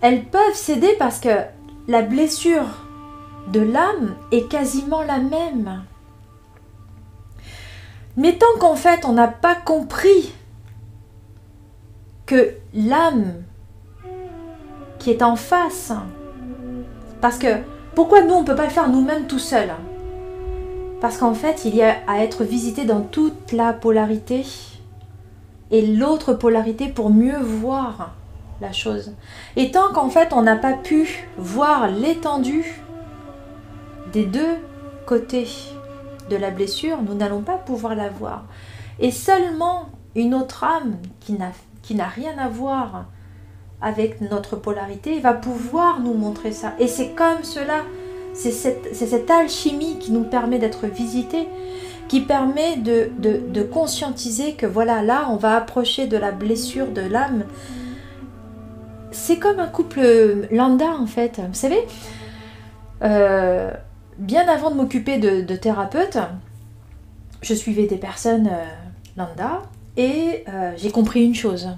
elles 0.00 0.24
peuvent 0.24 0.54
céder 0.54 0.94
parce 0.98 1.18
que 1.18 1.28
la 1.88 2.02
blessure 2.02 2.84
de 3.48 3.60
l'âme 3.60 4.14
est 4.30 4.48
quasiment 4.48 5.02
la 5.02 5.18
même. 5.18 5.82
Mais 8.16 8.36
tant 8.36 8.58
qu'en 8.60 8.76
fait 8.76 9.04
on 9.04 9.12
n'a 9.12 9.28
pas 9.28 9.54
compris 9.54 10.32
que 12.26 12.54
l'âme 12.74 13.42
qui 14.98 15.10
est 15.10 15.22
en 15.22 15.36
face, 15.36 15.92
parce 17.20 17.38
que 17.38 17.46
pourquoi 17.94 18.22
nous 18.22 18.34
on 18.34 18.42
ne 18.42 18.46
peut 18.46 18.54
pas 18.54 18.64
le 18.64 18.70
faire 18.70 18.88
nous-mêmes 18.88 19.26
tout 19.26 19.38
seuls 19.38 19.72
Parce 21.00 21.16
qu'en 21.16 21.34
fait 21.34 21.64
il 21.64 21.74
y 21.74 21.82
a 21.82 21.96
à 22.06 22.18
être 22.18 22.44
visité 22.44 22.84
dans 22.84 23.00
toute 23.00 23.52
la 23.52 23.72
polarité 23.72 24.44
et 25.70 25.86
l'autre 25.86 26.34
polarité 26.34 26.88
pour 26.88 27.10
mieux 27.10 27.38
voir 27.38 28.17
la 28.60 28.72
chose. 28.72 29.14
Et 29.56 29.70
tant 29.70 29.92
qu'en 29.92 30.10
fait 30.10 30.32
on 30.32 30.42
n'a 30.42 30.56
pas 30.56 30.74
pu 30.74 31.28
voir 31.36 31.88
l'étendue 31.88 32.82
des 34.12 34.24
deux 34.24 34.56
côtés 35.06 35.48
de 36.30 36.36
la 36.36 36.50
blessure, 36.50 37.02
nous 37.02 37.14
n'allons 37.14 37.42
pas 37.42 37.56
pouvoir 37.56 37.94
la 37.94 38.08
voir. 38.08 38.44
Et 38.98 39.10
seulement 39.10 39.88
une 40.14 40.34
autre 40.34 40.64
âme 40.64 40.96
qui 41.20 41.32
n'a 41.94 42.06
rien 42.08 42.36
à 42.38 42.48
voir 42.48 43.06
avec 43.80 44.20
notre 44.20 44.56
polarité, 44.56 45.20
va 45.20 45.34
pouvoir 45.34 46.00
nous 46.00 46.14
montrer 46.14 46.52
ça. 46.52 46.74
Et 46.78 46.88
c'est 46.88 47.10
comme 47.10 47.44
cela, 47.44 47.84
c'est 48.34 48.50
cette, 48.50 49.30
alchimie 49.30 49.98
qui 49.98 50.10
nous 50.10 50.24
permet 50.24 50.58
d'être 50.58 50.86
visités, 50.86 51.48
qui 52.08 52.20
permet 52.20 52.76
de, 52.76 53.10
de, 53.18 53.62
conscientiser 53.62 54.54
que 54.54 54.66
voilà, 54.66 55.02
là, 55.02 55.28
on 55.30 55.36
va 55.36 55.56
approcher 55.56 56.06
de 56.06 56.16
la 56.16 56.32
blessure 56.32 56.88
de 56.88 57.02
l'âme. 57.02 57.44
C'est 59.10 59.38
comme 59.38 59.58
un 59.58 59.66
couple 59.66 60.46
lambda, 60.50 60.92
en 60.98 61.06
fait. 61.06 61.40
Vous 61.46 61.54
savez, 61.54 61.86
euh, 63.02 63.70
bien 64.18 64.48
avant 64.48 64.70
de 64.70 64.76
m'occuper 64.76 65.18
de, 65.18 65.56
thérapeute, 65.56 66.18
je 67.42 67.54
suivais 67.54 67.86
des 67.86 67.96
personnes 67.96 68.48
euh, 68.48 68.64
lambda 69.16 69.62
et 69.96 70.44
euh, 70.48 70.72
j'ai 70.76 70.90
compris 70.90 71.24
une 71.24 71.34
chose. 71.34 71.68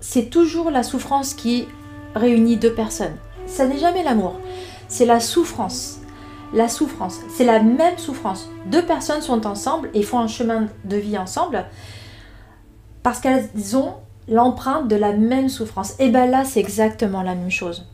C'est 0.00 0.30
toujours 0.30 0.70
la 0.70 0.82
souffrance 0.82 1.34
qui 1.34 1.66
réunit 2.14 2.56
deux 2.56 2.72
personnes. 2.72 3.16
Ça 3.46 3.66
n'est 3.66 3.78
jamais 3.78 4.02
l'amour. 4.02 4.38
C'est 4.88 5.06
la 5.06 5.20
souffrance. 5.20 6.00
La 6.54 6.68
souffrance. 6.68 7.20
C'est 7.28 7.44
la 7.44 7.60
même 7.60 7.98
souffrance. 7.98 8.48
Deux 8.66 8.84
personnes 8.84 9.20
sont 9.20 9.46
ensemble 9.46 9.90
et 9.94 10.02
font 10.02 10.18
un 10.18 10.28
chemin 10.28 10.68
de 10.84 10.96
vie 10.96 11.18
ensemble 11.18 11.64
parce 13.02 13.20
qu'elles 13.20 13.76
ont 13.76 13.94
l'empreinte 14.28 14.88
de 14.88 14.96
la 14.96 15.12
même 15.12 15.48
souffrance. 15.48 15.94
Et 15.98 16.10
bien 16.10 16.26
là, 16.26 16.44
c'est 16.44 16.60
exactement 16.60 17.22
la 17.22 17.34
même 17.34 17.50
chose. 17.50 17.86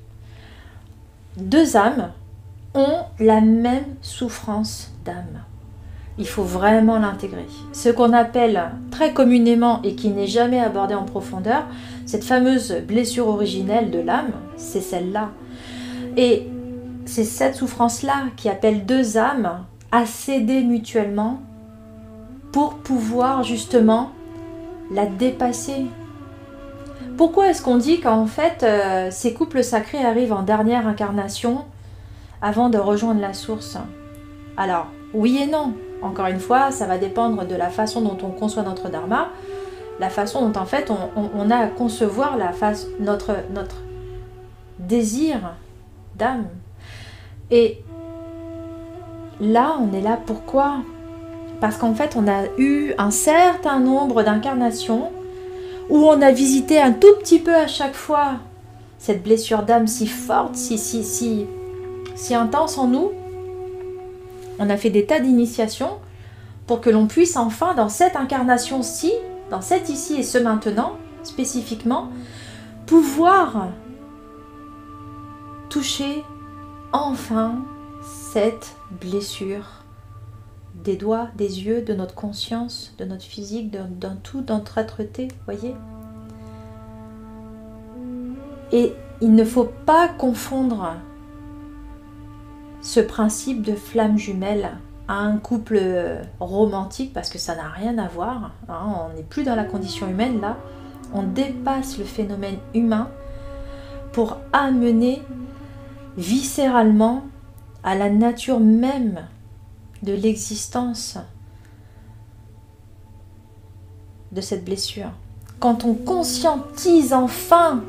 Deux 1.37 1.77
âmes 1.77 2.12
ont 2.75 3.05
la 3.18 3.40
même 3.40 3.85
souffrance 4.03 4.92
d'âme 5.05 5.44
il 6.18 6.27
faut 6.27 6.44
vraiment 6.44 6.99
l'intégrer. 6.99 7.47
Ce 7.73 7.88
qu'on 7.88 8.12
appelle 8.12 8.70
très 8.90 9.12
communément 9.12 9.83
et 9.83 9.94
qui 9.94 10.11
n'est 10.11 10.27
jamais 10.27 10.61
abordé 10.61 10.94
en 10.94 11.05
profondeur, 11.05 11.64
cette 12.07 12.25
fameuse 12.25 12.75
blessure 12.87 13.29
originelle 13.29 13.90
de 13.90 13.99
l'âme, 13.99 14.33
c'est 14.57 14.81
celle-là. 14.81 15.31
Et 16.16 16.49
c'est 17.05 17.25
cette 17.25 17.57
souffrance-là 17.57 18.27
qui 18.37 18.49
appelle 18.49 18.87
deux 18.87 19.16
âmes 19.16 19.64
à 19.90 20.07
s'aider 20.07 20.62
mutuellement 20.62 21.40
pour 22.53 22.75
pouvoir 22.75 23.42
justement 23.42 24.11
la 24.92 25.07
dépasser. 25.07 25.87
Pourquoi 27.16 27.48
est-ce 27.48 27.62
qu'on 27.62 27.77
dit 27.77 28.00
qu'en 28.00 28.27
fait 28.27 28.62
euh, 28.62 29.09
ces 29.11 29.35
couples 29.35 29.62
sacrés 29.62 30.05
arrivent 30.05 30.33
en 30.33 30.42
dernière 30.42 30.87
incarnation 30.87 31.64
avant 32.42 32.70
de 32.70 32.79
rejoindre 32.79 33.20
la 33.20 33.35
source? 33.35 33.77
Alors, 34.57 34.87
oui 35.12 35.40
et 35.42 35.46
non. 35.46 35.74
Encore 36.03 36.27
une 36.27 36.40
fois, 36.40 36.70
ça 36.70 36.87
va 36.87 36.98
dépendre 36.98 37.46
de 37.46 37.55
la 37.55 37.70
façon 37.70 38.03
dont 38.03 38.18
on 38.22 38.31
conçoit 38.31 38.62
notre 38.62 38.90
dharma, 38.90 39.29
la 40.00 40.11
façon 40.11 40.48
dont 40.48 40.61
en 40.61 40.66
fait 40.66 40.90
on, 40.90 41.50
a 41.50 41.57
à 41.57 41.66
concevoir 41.68 42.37
notre 43.00 43.33
désir 44.79 45.55
d'âme. 46.16 46.46
Et 47.50 47.83
là, 49.40 49.77
on 49.81 49.94
est 49.94 50.03
là 50.03 50.18
pourquoi? 50.27 50.79
Parce 51.61 51.77
qu'en 51.77 51.94
fait, 51.94 52.16
on 52.16 52.29
a 52.29 52.44
eu 52.59 52.92
un 52.98 53.11
certain 53.11 53.79
nombre 53.81 54.22
d'incarnations 54.22 55.11
où 55.90 55.99
on 55.99 56.23
a 56.23 56.33
visité 56.33 56.81
un 56.81 56.92
tout 56.92 57.14
petit 57.20 57.38
peu 57.38 57.55
à 57.55 57.66
chaque 57.66 57.94
fois 57.94 58.35
cette 58.99 59.23
blessure 59.23 59.62
d'âme 59.62 59.87
si 59.87 60.07
forte, 60.07 60.57
si, 60.57 60.79
si, 60.79 61.47
intense 62.35 62.79
en 62.79 62.87
nous, 62.87 63.12
on 64.59 64.70
a 64.70 64.77
fait 64.77 64.90
des 64.90 65.05
tas 65.05 65.20
d'initiations 65.20 65.99
pour 66.66 66.81
que 66.81 66.88
l'on 66.88 67.07
puisse 67.07 67.37
enfin, 67.37 67.75
dans 67.75 67.90
cette 67.90 68.16
incarnation-ci, 68.16 69.12
dans 69.51 69.61
cette 69.61 69.90
ici 69.90 70.14
et 70.16 70.23
ce 70.23 70.38
maintenant, 70.38 70.97
spécifiquement, 71.23 72.09
pouvoir 72.87 73.68
toucher 75.68 76.25
enfin 76.92 77.57
cette 78.03 78.77
blessure 78.90 79.84
des 80.85 80.97
doigts, 80.97 81.29
des 81.37 81.64
yeux, 81.64 81.83
de 81.83 81.94
notre 81.94 82.14
conscience, 82.14 82.94
de 82.99 83.05
notre 83.05 83.25
physique, 83.25 83.70
d'un 83.70 84.16
tout, 84.23 84.42
dans 84.42 84.59
notre 84.59 84.79
être-té, 84.79 85.29
voyez 85.47 85.75
Et 88.70 88.92
il 89.20 89.35
ne 89.35 89.44
faut 89.44 89.70
pas 89.87 90.09
confondre 90.09 90.94
ce 92.83 93.01
principe 93.01 93.62
de 93.62 93.75
flamme 93.75 94.18
jumelle 94.18 94.73
à 95.09 95.20
un 95.20 95.38
couple 95.38 95.81
romantique 96.38 97.12
parce 97.12 97.31
que 97.31 97.38
ça 97.38 97.55
n'a 97.55 97.68
rien 97.68 97.99
à 97.99 98.09
voir. 98.09 98.53
Hein. 98.68 99.09
on 99.11 99.16
n'est 99.16 99.23
plus 99.23 99.42
dans 99.42 99.55
la 99.55 99.64
condition 99.64 100.09
humaine 100.09 100.40
là. 100.40 100.57
On 101.12 101.23
dépasse 101.23 101.99
le 101.99 102.05
phénomène 102.05 102.59
humain 102.75 103.09
pour 104.12 104.38
amener 104.53 105.23
viscéralement 106.16 107.23
à 107.83 107.94
la 107.94 108.11
nature 108.11 108.61
même 108.61 109.27
de 110.04 110.12
l'existence 110.12 111.18
de 114.32 114.40
cette 114.40 114.64
blessure. 114.64 115.10
Quand 115.60 115.84
on 115.84 115.94
conscientise 115.94 117.12
enfin 117.12 117.82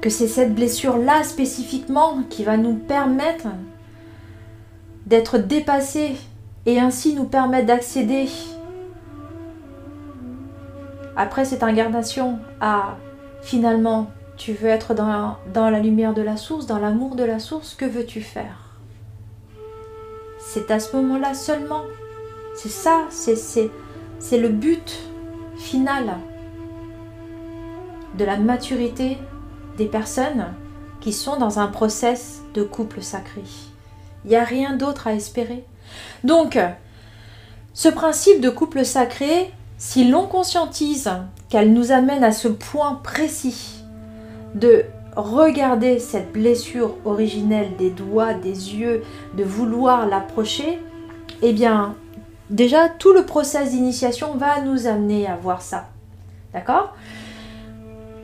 que 0.00 0.10
c'est 0.10 0.28
cette 0.28 0.54
blessure-là 0.54 1.22
spécifiquement 1.24 2.22
qui 2.28 2.44
va 2.44 2.56
nous 2.56 2.74
permettre 2.74 3.46
d'être 5.06 5.38
dépassés 5.38 6.16
et 6.66 6.80
ainsi 6.80 7.14
nous 7.14 7.24
permettre 7.24 7.66
d'accéder 7.66 8.28
après 11.16 11.44
cette 11.44 11.62
incarnation 11.62 12.38
à 12.60 12.96
finalement 13.42 14.08
tu 14.36 14.52
veux 14.52 14.68
être 14.68 14.94
dans 14.94 15.70
la, 15.70 15.78
lumière 15.78 16.14
de 16.14 16.22
la 16.22 16.36
source, 16.36 16.66
dans 16.66 16.78
l'amour 16.78 17.14
de 17.14 17.22
la 17.22 17.38
source, 17.38 17.74
que 17.74 17.84
veux-tu 17.84 18.20
faire? 18.20 18.61
C'est 20.52 20.70
à 20.70 20.78
ce 20.80 20.94
moment-là 20.96 21.32
seulement. 21.32 21.84
C'est 22.54 22.68
ça, 22.68 23.06
c'est 23.08 24.38
le 24.38 24.48
but 24.50 24.98
final 25.56 26.18
de 28.18 28.24
la 28.26 28.36
maturité 28.36 29.16
des 29.78 29.86
personnes 29.86 30.52
qui 31.00 31.14
sont 31.14 31.38
dans 31.38 31.58
un 31.58 31.68
process 31.68 32.42
de 32.52 32.62
couple 32.62 33.00
sacré. 33.00 33.42
Il 34.24 34.30
n'y 34.30 34.36
a 34.36 34.44
rien 34.44 34.76
d'autre 34.76 35.06
à 35.06 35.14
espérer. 35.14 35.64
Donc, 36.22 36.58
ce 37.72 37.88
principe 37.88 38.42
de 38.42 38.50
couple 38.50 38.84
sacré, 38.84 39.50
si 39.78 40.06
l'on 40.06 40.26
conscientise 40.26 41.10
qu'elle 41.48 41.72
nous 41.72 41.92
amène 41.92 42.24
à 42.24 42.32
ce 42.32 42.48
point 42.48 43.00
précis 43.02 43.82
de 44.54 44.84
regarder 45.16 45.98
cette 45.98 46.32
blessure 46.32 46.96
originelle 47.04 47.76
des 47.76 47.90
doigts, 47.90 48.34
des 48.34 48.74
yeux, 48.74 49.02
de 49.36 49.44
vouloir 49.44 50.06
l'approcher, 50.06 50.78
eh 51.42 51.52
bien, 51.52 51.94
déjà, 52.50 52.88
tout 52.88 53.12
le 53.12 53.26
process 53.26 53.70
d'initiation 53.70 54.34
va 54.36 54.60
nous 54.62 54.86
amener 54.86 55.26
à 55.26 55.36
voir 55.36 55.62
ça. 55.62 55.88
D'accord? 56.52 56.94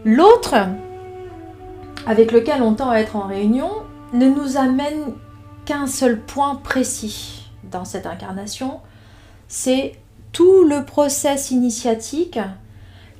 L'autre, 0.04 0.54
avec 2.06 2.32
lequel 2.32 2.62
on 2.62 2.74
tend 2.74 2.90
à 2.90 2.98
être 2.98 3.16
en 3.16 3.26
réunion, 3.26 3.70
ne 4.12 4.28
nous 4.28 4.56
amène 4.56 5.14
qu'un 5.64 5.86
seul 5.86 6.20
point 6.20 6.54
précis 6.54 7.50
dans 7.70 7.84
cette 7.84 8.06
incarnation, 8.06 8.80
c'est 9.48 9.92
tout 10.32 10.64
le 10.64 10.84
process 10.84 11.50
initiatique, 11.50 12.38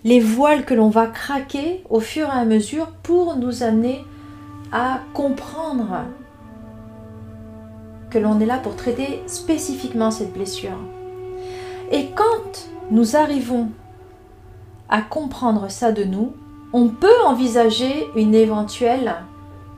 les 0.09 0.21
voiles 0.21 0.65
que 0.65 0.73
l'on 0.73 0.89
va 0.89 1.07
craquer 1.07 1.85
au 1.91 2.01
fur 2.01 2.29
et 2.29 2.39
à 2.39 2.47
mesure 2.47 2.87
pour 3.03 3.37
nous 3.37 3.63
amener 3.63 4.07
à 4.73 5.01
comprendre 5.13 6.07
que 8.09 8.19
l'on 8.19 8.41
est 8.41 8.47
là 8.47 8.57
pour 8.57 8.75
traiter 8.75 9.23
spécifiquement 9.27 10.11
cette 10.11 10.33
blessure. 10.33 10.79
Et 11.93 12.07
quand 12.17 12.71
nous 12.91 13.17
arrivons 13.17 13.69
à 14.89 15.03
comprendre 15.03 15.71
ça 15.71 15.93
de 15.93 16.05
nous, 16.05 16.33
on 16.73 16.89
peut 16.89 17.21
envisager 17.27 18.07
une 18.17 18.35
éventuelle 18.35 19.15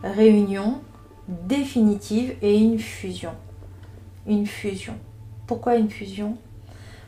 réunion 0.04 0.80
définitive 1.26 2.36
et 2.40 2.56
une 2.56 2.78
fusion. 2.78 3.32
Une 4.28 4.46
fusion. 4.46 4.94
Pourquoi 5.48 5.74
une 5.74 5.90
fusion? 5.90 6.36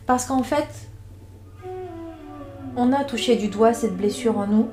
Parce 0.07 0.25
qu'en 0.25 0.43
fait, 0.43 0.89
on 2.77 2.93
a 2.93 3.05
touché 3.05 3.37
du 3.37 3.49
doigt 3.49 3.75
cette 3.75 3.97
blessure 3.97 4.39
en 4.39 4.47
nous. 4.47 4.69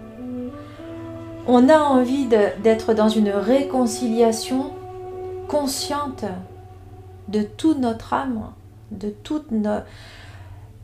On 1.48 1.68
a 1.70 1.80
envie 1.80 2.28
d'être 2.28 2.94
dans 2.94 3.10
une 3.10 3.30
réconciliation 3.30 4.72
consciente 5.48 6.26
de 7.28 7.42
toute 7.42 7.80
notre 7.80 8.14
âme, 8.14 8.52
de 8.92 9.10
toutes 9.10 9.48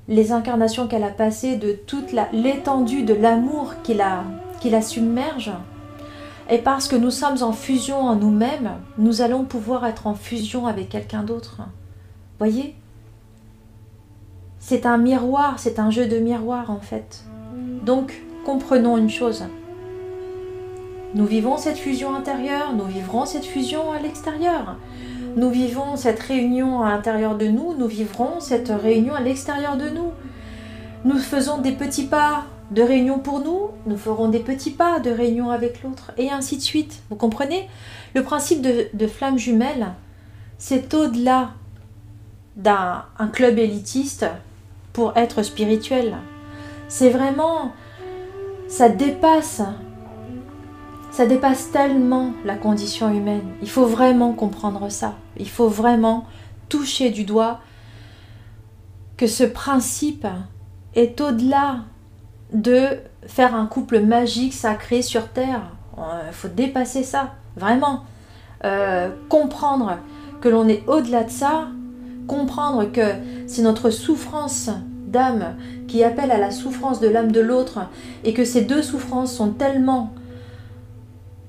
les 0.08 0.32
incarnations 0.32 0.88
qu'elle 0.88 1.04
a 1.04 1.10
passées, 1.10 1.56
de 1.56 1.74
toute 1.74 2.16
l'étendue 2.34 3.04
de 3.04 3.14
l'amour 3.14 3.76
qui 3.84 3.94
la, 3.94 4.24
qui 4.60 4.70
la 4.70 4.82
submerge. 4.82 5.52
Et 6.50 6.60
parce 6.60 6.88
que 6.88 6.96
nous 6.96 7.12
sommes 7.12 7.42
en 7.42 7.54
fusion 7.54 8.02
en 8.02 8.16
nous-mêmes, 8.16 8.72
nous 8.98 9.22
allons 9.22 9.46
pouvoir 9.46 9.86
être 9.86 10.08
en 10.08 10.14
fusion 10.14 10.68
avec 10.68 10.90
quelqu'un 10.90 11.24
d'autre. 11.24 11.62
Voyez? 12.38 12.76
C'est 14.68 14.88
un 14.88 14.98
miroir, 14.98 15.60
c'est 15.60 15.78
un 15.78 15.92
jeu 15.92 16.08
de 16.08 16.18
miroir 16.18 16.72
en 16.72 16.80
fait. 16.80 17.24
Donc, 17.84 18.24
comprenons 18.48 18.98
une 18.98 19.12
chose. 19.12 19.44
Nous 21.14 21.28
vivons 21.28 21.58
cette 21.58 21.78
fusion 21.78 22.16
intérieure, 22.16 22.74
nous 22.74 22.86
vivrons 22.86 23.28
cette 23.28 23.46
fusion 23.46 23.92
à 23.92 24.00
l'extérieur. 24.00 24.78
Nous 25.36 25.52
vivons 25.52 25.98
cette 25.98 26.20
réunion 26.20 26.82
à 26.82 26.90
l'intérieur 26.90 27.38
de 27.38 27.46
nous, 27.46 27.76
nous 27.78 27.86
vivrons 27.86 28.40
cette 28.40 28.70
réunion 28.70 29.14
à 29.14 29.22
l'extérieur 29.22 29.78
de 29.78 29.88
nous. 29.90 30.10
Nous 31.04 31.20
faisons 31.20 31.60
des 31.60 31.74
petits 31.74 32.08
pas 32.08 32.46
de 32.72 32.82
réunion 32.82 33.20
pour 33.20 33.42
nous, 33.42 33.68
nous 33.86 33.98
ferons 33.98 34.30
des 34.30 34.40
petits 34.40 34.72
pas 34.72 35.00
de 35.00 35.12
réunion 35.12 35.52
avec 35.52 35.84
l'autre, 35.84 36.12
et 36.18 36.32
ainsi 36.32 36.58
de 36.58 36.64
suite. 36.64 37.04
Vous 37.12 37.18
comprenez? 37.18 37.70
Le 38.16 38.24
principe 38.24 38.64
de, 38.64 39.08
flamme 39.08 39.38
jumelle, 39.38 39.90
c'est 40.58 40.92
au-delà 40.96 41.52
d'un 42.56 43.06
club 43.32 43.60
élitiste 43.60 44.26
pour 44.96 45.18
être 45.18 45.44
spirituel. 45.44 46.16
C'est 46.88 47.10
vraiment, 47.10 47.74
ça 48.70 48.88
dépasse, 48.88 49.62
ça 51.12 51.26
dépasse 51.26 51.70
tellement 51.70 52.32
la 52.46 52.56
condition 52.56 53.14
humaine. 53.14 53.44
Il 53.62 53.70
faut 53.70 53.88
vraiment 53.88 54.32
comprendre 54.32 54.88
ça. 54.90 55.16
Il 55.36 55.50
faut 55.50 55.68
vraiment 55.68 56.26
toucher 56.70 57.10
du 57.10 57.26
doigt 57.26 57.60
que 59.18 59.28
ce 59.28 59.44
principe 59.44 60.28
est 60.96 61.20
au-delà 61.20 61.80
de 62.54 62.88
faire 63.28 63.54
un 63.54 63.66
couple 63.66 64.00
magique, 64.00 64.54
sacré 64.54 65.02
sur 65.02 65.28
Terre. 65.28 65.72
Il 65.98 66.04
euh, 66.04 66.32
faut 66.32 66.48
dépasser 66.48 67.04
ça, 67.04 67.34
vraiment. 67.58 68.06
Euh, 68.64 69.10
comprendre 69.28 69.98
que 70.40 70.48
l'on 70.48 70.70
est 70.70 70.88
au-delà 70.88 71.26
de 71.26 71.32
ça, 71.32 71.68
comprendre 72.28 72.92
que 72.92 73.14
c'est 73.48 73.62
notre 73.62 73.90
souffrance 73.90 74.70
d'âme 75.08 75.56
qui 75.88 76.04
appelle 76.04 76.32
à 76.32 76.38
la 76.38 76.52
souffrance 76.52 77.00
de 77.00 77.08
l'âme 77.08 77.32
de 77.32 77.42
l'autre 77.42 77.88
et 78.24 78.34
que 78.34 78.46
ces 78.46 78.62
deux 78.62 78.82
souffrances 78.82 79.34
sont 79.34 79.52
tellement 79.52 80.14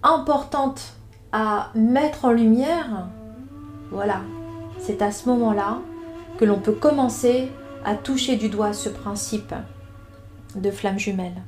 importantes 0.03 0.95
à 1.33 1.71
mettre 1.75 2.25
en 2.25 2.33
lumière, 2.33 3.09
voilà, 3.91 4.21
c'est 4.79 5.03
à 5.03 5.11
ce 5.11 5.29
moment-là 5.29 5.79
que 6.39 6.45
l'on 6.45 6.59
peut 6.59 6.73
commencer 6.73 7.51
à 7.85 7.95
toucher 7.95 8.37
du 8.37 8.49
doigt 8.49 8.73
ce 8.73 8.89
principe 8.89 9.55
de 10.55 10.71
flamme 10.71 10.99
jumelle. 10.99 11.43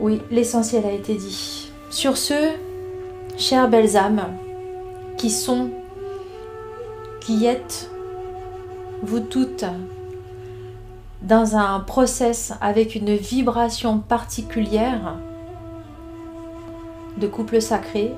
Oui, 0.00 0.20
l'essentiel 0.30 0.84
a 0.84 0.92
été 0.92 1.14
dit. 1.14 1.70
Sur 1.90 2.16
ce, 2.16 2.52
chères 3.36 3.68
belles 3.68 3.96
âmes, 3.96 4.26
qui 5.16 5.30
sont, 5.30 5.70
qui 7.24 7.46
êtes, 7.46 7.88
vous 9.02 9.20
toutes, 9.20 9.64
dans 11.22 11.56
un 11.56 11.78
process 11.78 12.52
avec 12.60 12.96
une 12.96 13.14
vibration 13.14 13.98
particulière 14.00 15.14
de 17.18 17.28
couple 17.28 17.60
sacré, 17.60 18.12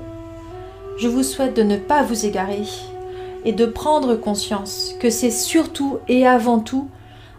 je 0.97 1.07
vous 1.07 1.21
souhaite 1.21 1.55
de 1.55 1.61
ne 1.61 1.77
pas 1.77 2.01
vous 2.01 2.25
égarer 2.25 2.63
et 3.43 3.51
de 3.51 3.67
prendre 3.67 4.15
conscience 4.15 4.95
que 4.99 5.11
c'est 5.11 5.29
surtout 5.29 5.99
et 6.07 6.25
avant 6.25 6.59
tout 6.59 6.89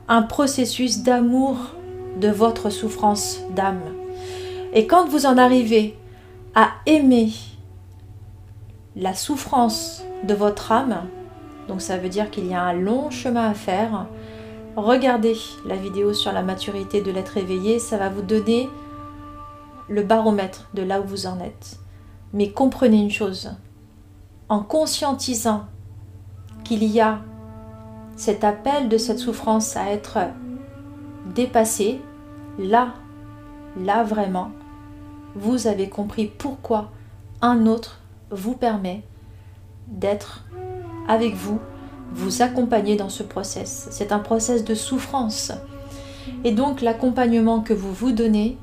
un 0.07 0.23
processus 0.23 1.03
d'amour 1.03 1.57
de 2.21 2.29
votre 2.29 2.71
souffrance 2.71 3.41
d'âme. 3.57 3.83
Et 4.73 4.87
quand 4.87 5.09
vous 5.09 5.27
en 5.27 5.37
arrivez 5.37 5.99
à 6.55 6.69
aimer 6.87 7.33
la 8.95 9.15
souffrance 9.15 10.05
de 10.23 10.35
votre 10.35 10.71
âme, 10.71 11.09
donc 11.69 11.81
ça 11.81 11.99
veut 11.99 12.09
dire 12.09 12.31
qu'il 12.31 12.47
y 12.47 12.55
a 12.55 12.63
un 12.63 12.73
long 12.73 13.11
chemin 13.11 13.51
à 13.51 13.55
faire, 13.55 14.07
regardez 14.77 15.37
la 15.67 15.77
vidéo 15.77 16.13
sur 16.13 16.33
la 16.33 16.43
maturité 16.43 17.01
de 17.01 17.11
l'être 17.11 17.37
éveillé, 17.37 17.79
ça 17.79 17.97
va 17.97 18.09
vous 18.09 18.23
donner 18.23 18.69
le 19.89 20.03
baromètre 20.03 20.69
de 20.75 20.83
là 20.83 21.01
où 21.01 21.05
vous 21.05 21.27
en 21.27 21.41
êtes. 21.41 21.79
Mais 22.33 22.51
comprenez 22.51 23.01
une 23.01 23.11
chose, 23.11 23.53
en 24.49 24.63
conscientisant 24.63 25.67
qu'il 26.65 26.85
y 26.85 27.01
a 27.01 27.21
cet 28.17 28.45
appel 28.45 28.89
de 28.89 28.99
cette 28.99 29.19
souffrance 29.19 29.77
à 29.77 29.91
être 29.91 30.19
dépassé, 31.35 32.01
là, 32.59 32.95
là 33.77 34.03
vraiment, 34.03 34.51
vous 35.35 35.67
avez 35.67 35.89
compris 35.89 36.27
pourquoi 36.27 36.91
un 37.43 37.67
autre 37.67 38.01
vous 38.31 38.55
permet 38.55 39.03
d'être 39.89 40.45
avec 41.09 41.35
vous, 41.35 41.59
vous 42.13 42.43
accompagner 42.43 42.97
dans 42.97 43.09
ce 43.09 43.23
process. 43.23 43.89
C'est 43.91 44.13
un 44.13 44.19
process 44.19 44.65
de 44.65 44.75
souffrance. 44.75 45.53
Et 46.45 46.53
donc 46.53 46.81
l'accompagnement 46.81 47.61
que 47.61 47.75
vous 47.75 47.93
vous 47.93 48.13
donnez, 48.13 48.59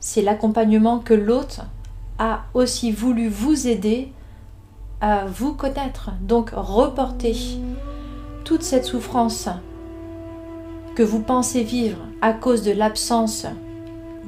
c'est 0.00 0.22
l'accompagnement 0.22 0.98
que 0.98 1.14
l'autre 1.14 1.62
a 2.18 2.44
aussi 2.54 2.92
voulu 2.92 3.28
vous 3.28 3.66
aider 3.66 4.12
à 5.00 5.26
vous 5.26 5.52
connaître. 5.52 6.10
Donc 6.20 6.50
reportez 6.54 7.36
toute 8.44 8.62
cette 8.62 8.84
souffrance 8.84 9.48
que 10.94 11.02
vous 11.02 11.20
pensez 11.20 11.62
vivre 11.62 11.98
à 12.22 12.32
cause 12.32 12.62
de 12.62 12.72
l'absence 12.72 13.46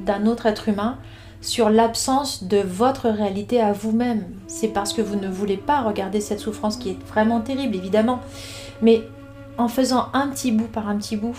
d'un 0.05 0.25
autre 0.25 0.45
être 0.45 0.69
humain 0.69 0.97
sur 1.41 1.69
l'absence 1.69 2.43
de 2.43 2.57
votre 2.57 3.09
réalité 3.09 3.61
à 3.61 3.71
vous-même. 3.71 4.25
C'est 4.47 4.67
parce 4.67 4.93
que 4.93 5.01
vous 5.01 5.15
ne 5.15 5.29
voulez 5.29 5.57
pas 5.57 5.81
regarder 5.81 6.21
cette 6.21 6.39
souffrance 6.39 6.77
qui 6.77 6.89
est 6.89 7.07
vraiment 7.07 7.41
terrible, 7.41 7.75
évidemment. 7.75 8.19
Mais 8.81 9.03
en 9.57 9.67
faisant 9.67 10.07
un 10.13 10.27
petit 10.27 10.51
bout 10.51 10.67
par 10.67 10.89
un 10.89 10.97
petit 10.97 11.17
bout, 11.17 11.37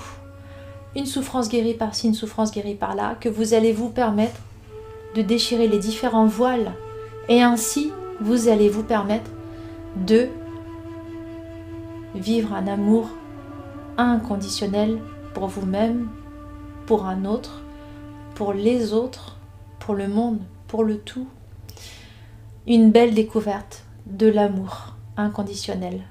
une 0.97 1.07
souffrance 1.07 1.49
guérie 1.49 1.75
par-ci, 1.75 2.09
une 2.09 2.15
souffrance 2.15 2.51
guérie 2.51 2.75
par-là, 2.75 3.15
que 3.21 3.29
vous 3.29 3.55
allez 3.55 3.73
vous 3.73 3.91
permettre 3.91 4.41
de 5.15 5.23
déchirer 5.23 5.69
les 5.69 5.79
différents 5.79 6.27
voiles. 6.27 6.73
Et 7.29 7.43
ainsi, 7.43 7.93
vous 8.21 8.49
allez 8.49 8.69
vous 8.69 8.83
permettre 8.83 9.31
2. 10.07 10.29
Vivre 12.15 12.55
un 12.55 12.67
amour 12.67 13.09
inconditionnel 13.97 14.99
pour 15.35 15.47
vous-même, 15.47 16.09
pour 16.87 17.07
un 17.07 17.25
autre, 17.25 17.63
pour 18.35 18.53
les 18.53 18.93
autres, 18.93 19.37
pour 19.81 19.95
le 19.95 20.07
monde, 20.07 20.39
pour 20.69 20.85
le 20.85 20.99
tout. 20.99 21.27
Une 22.69 22.93
belle 22.93 23.15
découverte 23.15 23.85
de 24.07 24.29
l'amour 24.29 24.95
inconditionnel 25.17 26.03